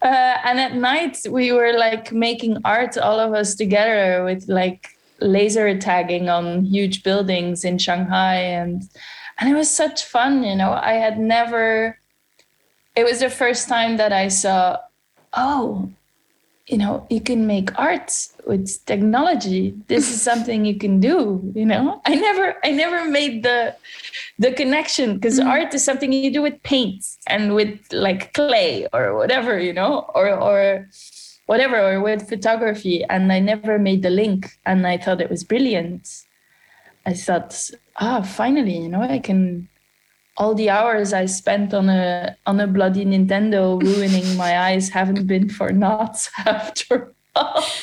Uh, 0.00 0.36
and 0.44 0.58
at 0.58 0.74
night 0.74 1.18
we 1.28 1.52
were 1.52 1.76
like 1.76 2.10
making 2.10 2.56
art 2.64 2.96
all 2.96 3.20
of 3.20 3.34
us 3.34 3.54
together 3.54 4.24
with 4.24 4.48
like 4.48 4.96
laser 5.20 5.76
tagging 5.78 6.28
on 6.30 6.64
huge 6.64 7.02
buildings 7.02 7.64
in 7.64 7.76
shanghai. 7.76 8.36
And 8.36 8.82
and 9.38 9.50
it 9.50 9.54
was 9.54 9.70
such 9.70 10.04
fun 10.04 10.42
you 10.42 10.56
know. 10.56 10.72
I 10.72 10.94
had 10.94 11.18
never 11.18 11.98
it 12.94 13.04
was 13.04 13.20
the 13.20 13.28
first 13.28 13.68
time 13.68 13.98
that 13.98 14.10
i 14.10 14.28
saw 14.28 14.78
oh 15.34 15.90
you 16.66 16.76
know 16.76 17.06
you 17.10 17.20
can 17.20 17.46
make 17.46 17.76
art 17.78 18.12
with 18.46 18.84
technology. 18.86 19.74
This 19.86 20.10
is 20.10 20.20
something 20.30 20.64
you 20.64 20.76
can 20.76 21.00
do 21.00 21.52
you 21.54 21.66
know? 21.66 22.00
I 22.04 22.14
never 22.14 22.54
i 22.64 22.70
never 22.70 23.08
made 23.08 23.42
the 23.42 23.74
the 24.38 24.52
connection 24.52 25.14
because 25.14 25.38
art 25.38 25.72
is 25.74 25.84
something 25.84 26.12
you 26.12 26.32
do 26.32 26.42
with 26.42 26.62
paint 26.62 27.04
and 27.26 27.54
with 27.54 27.78
like 27.92 28.32
clay 28.34 28.86
or 28.92 29.16
whatever 29.16 29.58
you 29.58 29.72
know? 29.72 30.10
Or 30.14 30.28
or 30.30 30.88
whatever 31.46 31.78
or 31.78 32.00
with 32.00 32.28
photography. 32.28 33.04
And 33.04 33.32
i 33.32 33.38
never 33.38 33.78
made 33.78 34.02
the 34.02 34.10
link 34.10 34.58
and 34.66 34.86
i 34.86 34.96
thought 34.98 35.20
it 35.20 35.30
was 35.30 35.44
brilliant. 35.44 36.24
I 37.04 37.14
thought 37.14 37.70
ah 37.98 38.22
finally 38.22 38.78
you 38.78 38.88
know 38.88 39.02
i 39.02 39.18
can 39.18 39.68
all 40.36 40.54
the 40.54 40.70
hours 40.70 41.12
I 41.12 41.26
spent 41.26 41.72
on 41.74 41.88
a 41.88 42.36
on 42.46 42.60
a 42.60 42.66
bloody 42.66 43.04
Nintendo 43.04 43.80
ruining 43.96 44.36
my 44.36 44.58
eyes 44.58 44.88
haven't 44.88 45.26
been 45.26 45.48
for 45.48 45.72
naught 45.72 46.28
after 46.44 47.12
all. 47.34 47.64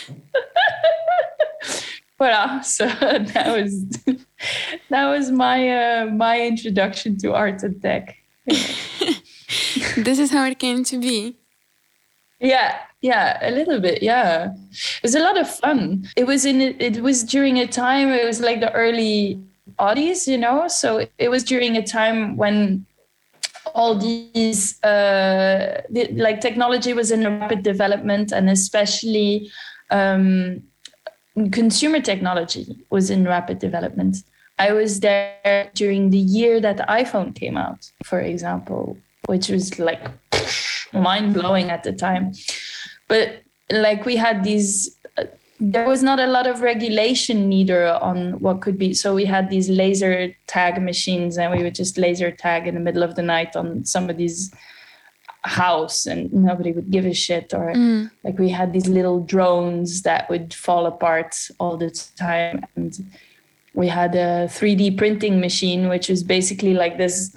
voilà, 2.19 2.63
so 2.63 2.87
that 3.33 3.49
was 3.55 3.85
that 4.89 5.07
was 5.09 5.31
my 5.31 5.69
uh, 5.69 6.05
my 6.05 6.41
introduction 6.41 7.17
to 7.17 7.33
art 7.33 7.63
and 7.63 7.81
tech. 7.81 8.17
this 8.45 10.19
is 10.19 10.31
how 10.31 10.45
it 10.45 10.59
came 10.59 10.83
to 10.83 10.97
be. 10.99 11.37
Yeah, 12.39 12.77
yeah, 13.01 13.37
a 13.41 13.51
little 13.51 13.79
bit. 13.79 14.03
Yeah, 14.03 14.51
it 14.71 15.03
was 15.03 15.15
a 15.15 15.19
lot 15.19 15.37
of 15.39 15.49
fun. 15.49 16.09
It 16.17 16.27
was 16.27 16.45
in 16.45 16.61
it 16.61 17.01
was 17.01 17.23
during 17.23 17.57
a 17.57 17.67
time. 17.67 18.09
It 18.09 18.25
was 18.25 18.41
like 18.41 18.59
the 18.59 18.71
early 18.73 19.41
oddies, 19.79 20.27
you 20.27 20.37
know. 20.37 20.67
So 20.67 21.07
it 21.17 21.29
was 21.29 21.43
during 21.43 21.77
a 21.77 21.83
time 21.83 22.37
when 22.37 22.85
all 23.73 23.95
these 23.95 24.83
uh, 24.83 25.81
the, 25.89 26.07
like 26.13 26.41
technology 26.41 26.93
was 26.93 27.11
in 27.11 27.23
rapid 27.23 27.63
development, 27.63 28.31
and 28.31 28.49
especially 28.49 29.51
um, 29.89 30.61
consumer 31.51 32.01
technology 32.01 32.85
was 32.89 33.09
in 33.09 33.25
rapid 33.25 33.59
development. 33.59 34.17
I 34.59 34.71
was 34.71 34.99
there 34.99 35.71
during 35.73 36.11
the 36.11 36.17
year 36.17 36.59
that 36.61 36.77
the 36.77 36.83
iPhone 36.83 37.33
came 37.35 37.57
out, 37.57 37.89
for 38.03 38.19
example, 38.19 38.97
which 39.25 39.49
was 39.49 39.79
like 39.79 40.01
mind 40.93 41.33
blowing 41.33 41.71
at 41.71 41.83
the 41.83 41.93
time. 41.93 42.33
But 43.07 43.41
like 43.71 44.05
we 44.05 44.15
had 44.15 44.43
these 44.43 44.95
there 45.59 45.87
was 45.87 46.03
not 46.03 46.19
a 46.19 46.27
lot 46.27 46.47
of 46.47 46.61
regulation 46.61 47.47
neither 47.47 47.87
on 47.87 48.39
what 48.39 48.61
could 48.61 48.77
be. 48.77 48.93
So 48.93 49.13
we 49.15 49.25
had 49.25 49.49
these 49.49 49.69
laser 49.69 50.35
tag 50.47 50.81
machines, 50.81 51.37
and 51.37 51.51
we 51.55 51.63
would 51.63 51.75
just 51.75 51.97
laser 51.97 52.31
tag 52.31 52.67
in 52.67 52.73
the 52.75 52.81
middle 52.81 53.03
of 53.03 53.15
the 53.15 53.21
night 53.21 53.55
on 53.55 53.85
somebody's 53.85 54.51
house, 55.43 56.05
and 56.05 56.31
nobody 56.33 56.71
would 56.71 56.89
give 56.89 57.05
a 57.05 57.13
shit. 57.13 57.53
Or 57.53 57.73
Mm. 57.73 58.11
like 58.23 58.39
we 58.39 58.49
had 58.49 58.73
these 58.73 58.87
little 58.87 59.19
drones 59.19 60.01
that 60.03 60.29
would 60.29 60.53
fall 60.53 60.85
apart 60.85 61.35
all 61.59 61.77
the 61.77 61.91
time, 62.17 62.65
and 62.75 62.93
we 63.73 63.87
had 63.87 64.15
a 64.15 64.47
3D 64.49 64.91
printing 64.97 65.39
machine, 65.39 65.89
which 65.89 66.09
was 66.09 66.23
basically 66.23 66.73
like 66.73 66.97
this 66.97 67.35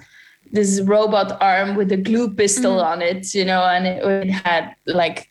this 0.53 0.79
robot 0.81 1.37
arm 1.41 1.75
with 1.75 1.91
a 1.91 1.97
glue 1.97 2.33
pistol 2.33 2.79
on 2.79 3.01
it, 3.01 3.35
you 3.35 3.43
know, 3.43 3.63
and 3.63 3.85
it, 3.85 4.01
it 4.01 4.29
had 4.31 4.73
like 4.85 5.29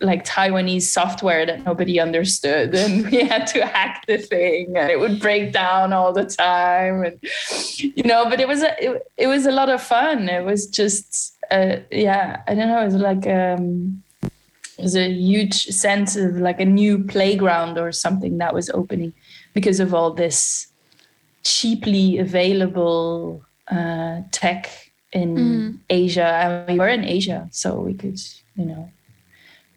like 0.00 0.24
Taiwanese 0.24 0.82
software 0.82 1.46
that 1.46 1.64
nobody 1.64 1.98
understood, 1.98 2.74
and 2.82 3.10
we 3.10 3.24
had 3.24 3.46
to 3.48 3.66
hack 3.66 4.04
the 4.06 4.18
thing, 4.18 4.76
and 4.76 4.90
it 4.90 5.00
would 5.00 5.20
break 5.20 5.52
down 5.52 5.92
all 5.92 6.12
the 6.12 6.24
time, 6.24 7.04
and 7.04 7.18
you 7.78 8.04
know. 8.04 8.28
But 8.28 8.40
it 8.40 8.48
was 8.48 8.62
a 8.62 8.72
it, 8.84 9.02
it 9.16 9.26
was 9.26 9.46
a 9.46 9.52
lot 9.52 9.68
of 9.68 9.82
fun. 9.82 10.28
It 10.28 10.44
was 10.44 10.66
just 10.66 11.36
uh, 11.50 11.76
yeah, 11.90 12.42
I 12.46 12.54
don't 12.54 12.68
know. 12.68 12.82
It 12.82 12.86
was 12.86 12.94
like 12.94 13.26
um, 13.26 14.02
it 14.22 14.82
was 14.82 14.96
a 14.96 15.08
huge 15.08 15.66
sense 15.66 16.16
of 16.16 16.36
like 16.36 16.60
a 16.60 16.64
new 16.64 17.04
playground 17.04 17.78
or 17.78 17.92
something 17.92 18.38
that 18.38 18.54
was 18.54 18.70
opening 18.70 19.12
because 19.52 19.80
of 19.80 19.94
all 19.94 20.12
this 20.12 20.68
cheaply 21.44 22.18
available 22.18 23.44
uh, 23.70 24.22
tech 24.32 24.90
in 25.12 25.80
Asia, 25.88 26.24
and 26.24 26.72
we 26.72 26.78
were 26.78 26.88
in 26.88 27.04
Asia, 27.04 27.48
so 27.52 27.80
we 27.80 27.94
could 27.94 28.18
you 28.56 28.64
know 28.66 28.90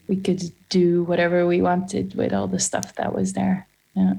we 0.08 0.18
could 0.18 0.51
do 0.70 1.03
whatever 1.03 1.45
we 1.45 1.62
wanted 1.62 2.16
with 2.16 2.34
all 2.34 2.47
the 2.47 2.60
stuff 2.60 2.95
that 2.95 3.14
was 3.14 3.34
there. 3.34 3.68
Yeah. 3.95 4.16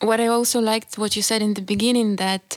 What 0.00 0.20
I 0.20 0.26
also 0.26 0.60
liked 0.60 0.98
what 0.98 1.16
you 1.16 1.22
said 1.22 1.42
in 1.42 1.54
the 1.54 1.62
beginning 1.62 2.16
that 2.16 2.56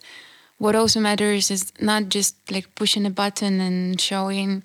what 0.58 0.76
also 0.76 1.00
matters 1.00 1.52
is 1.52 1.72
not 1.80 2.10
just 2.10 2.36
like 2.52 2.74
pushing 2.76 3.06
a 3.06 3.10
button 3.10 3.62
and 3.62 4.02
showing, 4.02 4.64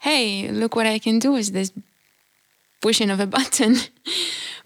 hey, 0.00 0.50
look 0.50 0.74
what 0.74 0.86
I 0.86 0.98
can 0.98 1.18
do 1.18 1.32
with 1.32 1.52
this 1.52 1.72
pushing 2.80 3.10
of 3.10 3.20
a 3.20 3.26
button, 3.38 3.76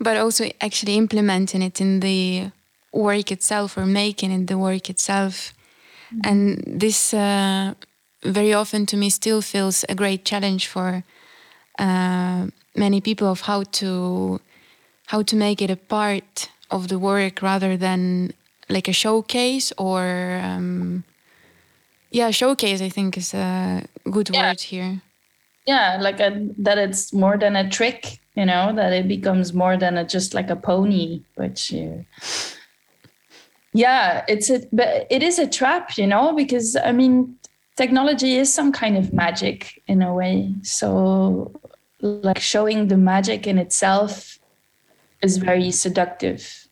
but 0.00 0.16
also 0.16 0.50
actually 0.60 0.96
implementing 0.96 1.62
it 1.62 1.80
in 1.80 2.00
the 2.00 2.50
work 2.92 3.30
itself 3.30 3.76
or 3.76 3.84
making 3.84 4.32
it 4.32 4.46
the 4.46 4.58
work 4.58 4.88
itself. 4.88 5.52
And 6.24 6.62
this 6.66 7.12
uh, 7.12 7.74
very 8.22 8.54
often 8.54 8.86
to 8.86 8.96
me 8.96 9.10
still 9.10 9.42
feels 9.42 9.84
a 9.88 9.94
great 9.94 10.24
challenge 10.24 10.66
for 10.66 11.04
uh, 11.78 12.46
many 12.74 13.00
people 13.00 13.28
of 13.28 13.42
how 13.42 13.62
to 13.64 14.40
how 15.06 15.22
to 15.22 15.36
make 15.36 15.62
it 15.62 15.70
a 15.70 15.76
part 15.76 16.50
of 16.70 16.88
the 16.88 16.98
work 16.98 17.42
rather 17.42 17.76
than 17.76 18.32
like 18.68 18.88
a 18.88 18.92
showcase 18.92 19.72
or 19.78 20.40
um, 20.42 21.04
yeah 22.10 22.30
showcase 22.30 22.82
i 22.82 22.88
think 22.88 23.16
is 23.16 23.34
a 23.34 23.82
good 24.10 24.30
Yeah. 24.30 24.48
word 24.48 24.60
here 24.60 25.00
Yeah, 25.66 25.98
like 26.00 26.20
a, 26.20 26.48
that 26.58 26.78
it's 26.78 27.12
more 27.12 27.36
than 27.36 27.56
a 27.56 27.68
trick, 27.68 28.20
you 28.36 28.44
know, 28.46 28.72
that 28.76 28.92
it 28.92 29.08
becomes 29.08 29.52
more 29.52 29.76
than 29.76 29.96
a, 29.98 30.04
just 30.04 30.32
like 30.32 30.48
a 30.48 30.54
pony, 30.56 31.24
which 31.34 31.72
you. 31.72 32.04
Yeah, 33.72 34.24
it's 34.28 34.48
a, 34.48 34.60
but 34.72 35.06
it 35.10 35.22
is 35.22 35.38
a 35.38 35.46
trap, 35.46 35.98
you 35.98 36.06
know, 36.06 36.32
because 36.34 36.76
I 36.76 36.92
mean, 36.92 37.36
technology 37.76 38.36
is 38.36 38.52
some 38.52 38.72
kind 38.72 38.96
of 38.96 39.12
magic 39.12 39.82
in 39.86 40.02
a 40.02 40.12
way. 40.12 40.54
So, 40.62 41.52
like 42.00 42.38
showing 42.40 42.88
the 42.88 42.96
magic 42.96 43.46
in 43.46 43.58
itself 43.58 44.38
is 45.22 45.36
very 45.38 45.70
seductive. 45.70 46.68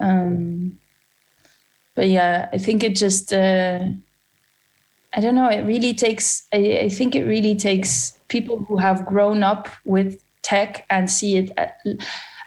Um, 0.00 0.78
but 1.94 2.08
yeah, 2.08 2.48
I 2.52 2.58
think 2.58 2.82
it 2.82 2.96
just. 2.96 3.32
Uh, 3.32 3.80
I 5.16 5.20
don't 5.20 5.36
know. 5.36 5.48
It 5.48 5.62
really 5.62 5.94
takes. 5.94 6.46
I, 6.52 6.80
I 6.82 6.88
think 6.88 7.14
it 7.14 7.24
really 7.24 7.54
takes 7.54 8.18
people 8.28 8.64
who 8.64 8.76
have 8.78 9.06
grown 9.06 9.44
up 9.44 9.68
with 9.84 10.20
tech 10.42 10.84
and 10.90 11.08
see 11.10 11.36
it. 11.36 11.52
At, 11.56 11.78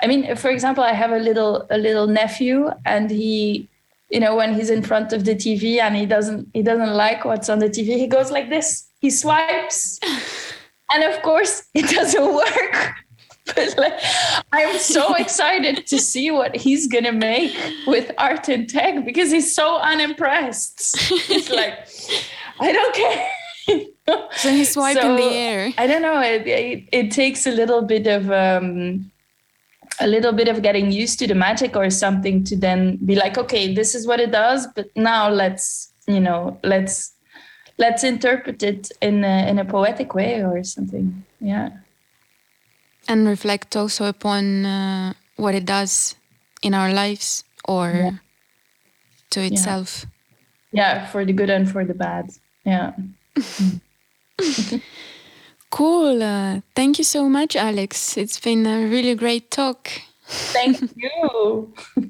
I 0.01 0.07
mean, 0.07 0.35
for 0.35 0.49
example, 0.49 0.83
I 0.83 0.91
have 0.91 1.11
a 1.11 1.19
little 1.19 1.65
a 1.69 1.77
little 1.77 2.07
nephew, 2.07 2.69
and 2.85 3.09
he, 3.09 3.69
you 4.09 4.19
know, 4.19 4.35
when 4.35 4.53
he's 4.53 4.69
in 4.69 4.81
front 4.81 5.11
of 5.13 5.25
the 5.25 5.35
TV 5.35 5.79
and 5.79 5.95
he 5.95 6.05
doesn't 6.05 6.47
he 6.53 6.63
doesn't 6.63 6.93
like 6.93 7.25
what's 7.25 7.49
on 7.49 7.59
the 7.59 7.69
TV, 7.69 7.97
he 7.97 8.07
goes 8.07 8.31
like 8.31 8.49
this. 8.49 8.89
He 8.99 9.09
swipes, 9.09 9.99
and 10.93 11.03
of 11.03 11.21
course, 11.21 11.63
it 11.73 11.89
doesn't 11.89 12.33
work. 12.43 12.93
But 13.55 13.77
like, 13.77 13.99
I'm 14.51 14.77
so 14.77 15.13
excited 15.19 15.87
to 15.87 15.99
see 15.99 16.31
what 16.31 16.55
he's 16.55 16.87
gonna 16.87 17.11
make 17.11 17.55
with 17.85 18.11
art 18.17 18.49
and 18.49 18.69
tech 18.69 19.05
because 19.05 19.31
he's 19.31 19.53
so 19.53 19.77
unimpressed. 19.77 20.97
He's 20.97 21.49
like, 21.49 21.87
I 22.59 22.71
don't 22.71 22.95
care. 22.95 23.29
so 24.37 24.49
he's 24.49 24.73
swiping 24.73 25.17
the 25.17 25.23
air 25.23 25.73
I 25.77 25.87
don't 25.87 26.01
know. 26.01 26.21
It, 26.21 26.47
it, 26.47 26.89
it 26.93 27.11
takes 27.11 27.45
a 27.45 27.51
little 27.51 27.81
bit 27.81 28.07
of 28.07 28.31
um, 28.31 29.11
a 29.99 30.07
little 30.07 30.31
bit 30.31 30.47
of 30.47 30.61
getting 30.61 30.91
used 30.91 31.19
to 31.19 31.27
the 31.27 31.35
magic 31.35 31.75
or 31.75 31.89
something 31.89 32.43
to 32.43 32.55
then 32.55 32.97
be 33.05 33.15
like 33.15 33.37
okay 33.37 33.73
this 33.73 33.95
is 33.95 34.05
what 34.05 34.19
it 34.19 34.31
does 34.31 34.67
but 34.75 34.87
now 34.95 35.29
let's 35.29 35.91
you 36.07 36.19
know 36.19 36.59
let's 36.63 37.13
let's 37.77 38.03
interpret 38.03 38.63
it 38.63 38.91
in 39.01 39.23
a, 39.23 39.47
in 39.47 39.59
a 39.59 39.65
poetic 39.65 40.13
way 40.15 40.43
or 40.43 40.63
something. 40.63 41.23
Yeah. 41.39 41.69
And 43.07 43.27
reflect 43.27 43.75
also 43.75 44.05
upon 44.05 44.65
uh, 44.65 45.13
what 45.35 45.55
it 45.55 45.65
does 45.65 46.15
in 46.61 46.73
our 46.73 46.91
lives 46.91 47.43
or 47.67 47.91
Yeah. 47.91 48.11
to 49.29 49.41
itself. 49.41 50.05
Yeah 50.71 51.05
for 51.07 51.23
the 51.25 51.33
good 51.33 51.49
and 51.49 51.69
for 51.69 51.85
the 51.85 51.93
bad. 51.93 52.29
Yeah 52.65 52.91
cool. 55.69 56.23
Uh, 56.23 56.61
thank 56.75 56.97
you 56.97 57.03
so 57.03 57.29
much 57.29 57.55
alex. 57.55 58.17
It's 58.17 58.39
been 58.39 58.65
a 58.65 58.87
really 58.87 59.15
great 59.15 59.51
talk. 59.51 59.89
Thank 60.27 60.81
you. 60.95 61.73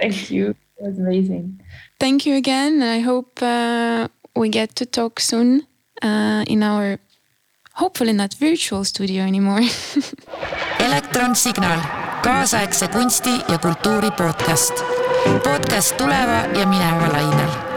Thank 0.00 0.30
you. 0.30 0.50
It 0.50 0.86
was 0.86 0.98
amazing. 0.98 1.62
Thank 1.98 2.26
you 2.26 2.34
again. 2.36 2.82
I 2.82 2.98
hope 3.00 3.40
uh, 3.40 4.08
we 4.34 4.48
get 4.48 4.74
to 4.76 4.86
talk 4.86 5.20
soon 5.20 5.62
uh, 6.02 6.44
in 6.46 6.62
our 6.62 6.98
hopefully 7.74 8.12
not 8.12 8.34
virtual 8.34 8.84
studio 8.84 9.22
anymore. 9.22 9.62
Elektronsignaal, 10.86 11.80
kaasaegse 12.22 12.88
kunsti 12.88 13.30
ja 13.48 13.58
kultuuri 13.58 14.10
podcast. 14.10 14.74
podcast 15.44 15.96
tuleva 15.96 16.46
ja 16.58 16.66
mineva 16.66 17.12
lainel 17.12 17.71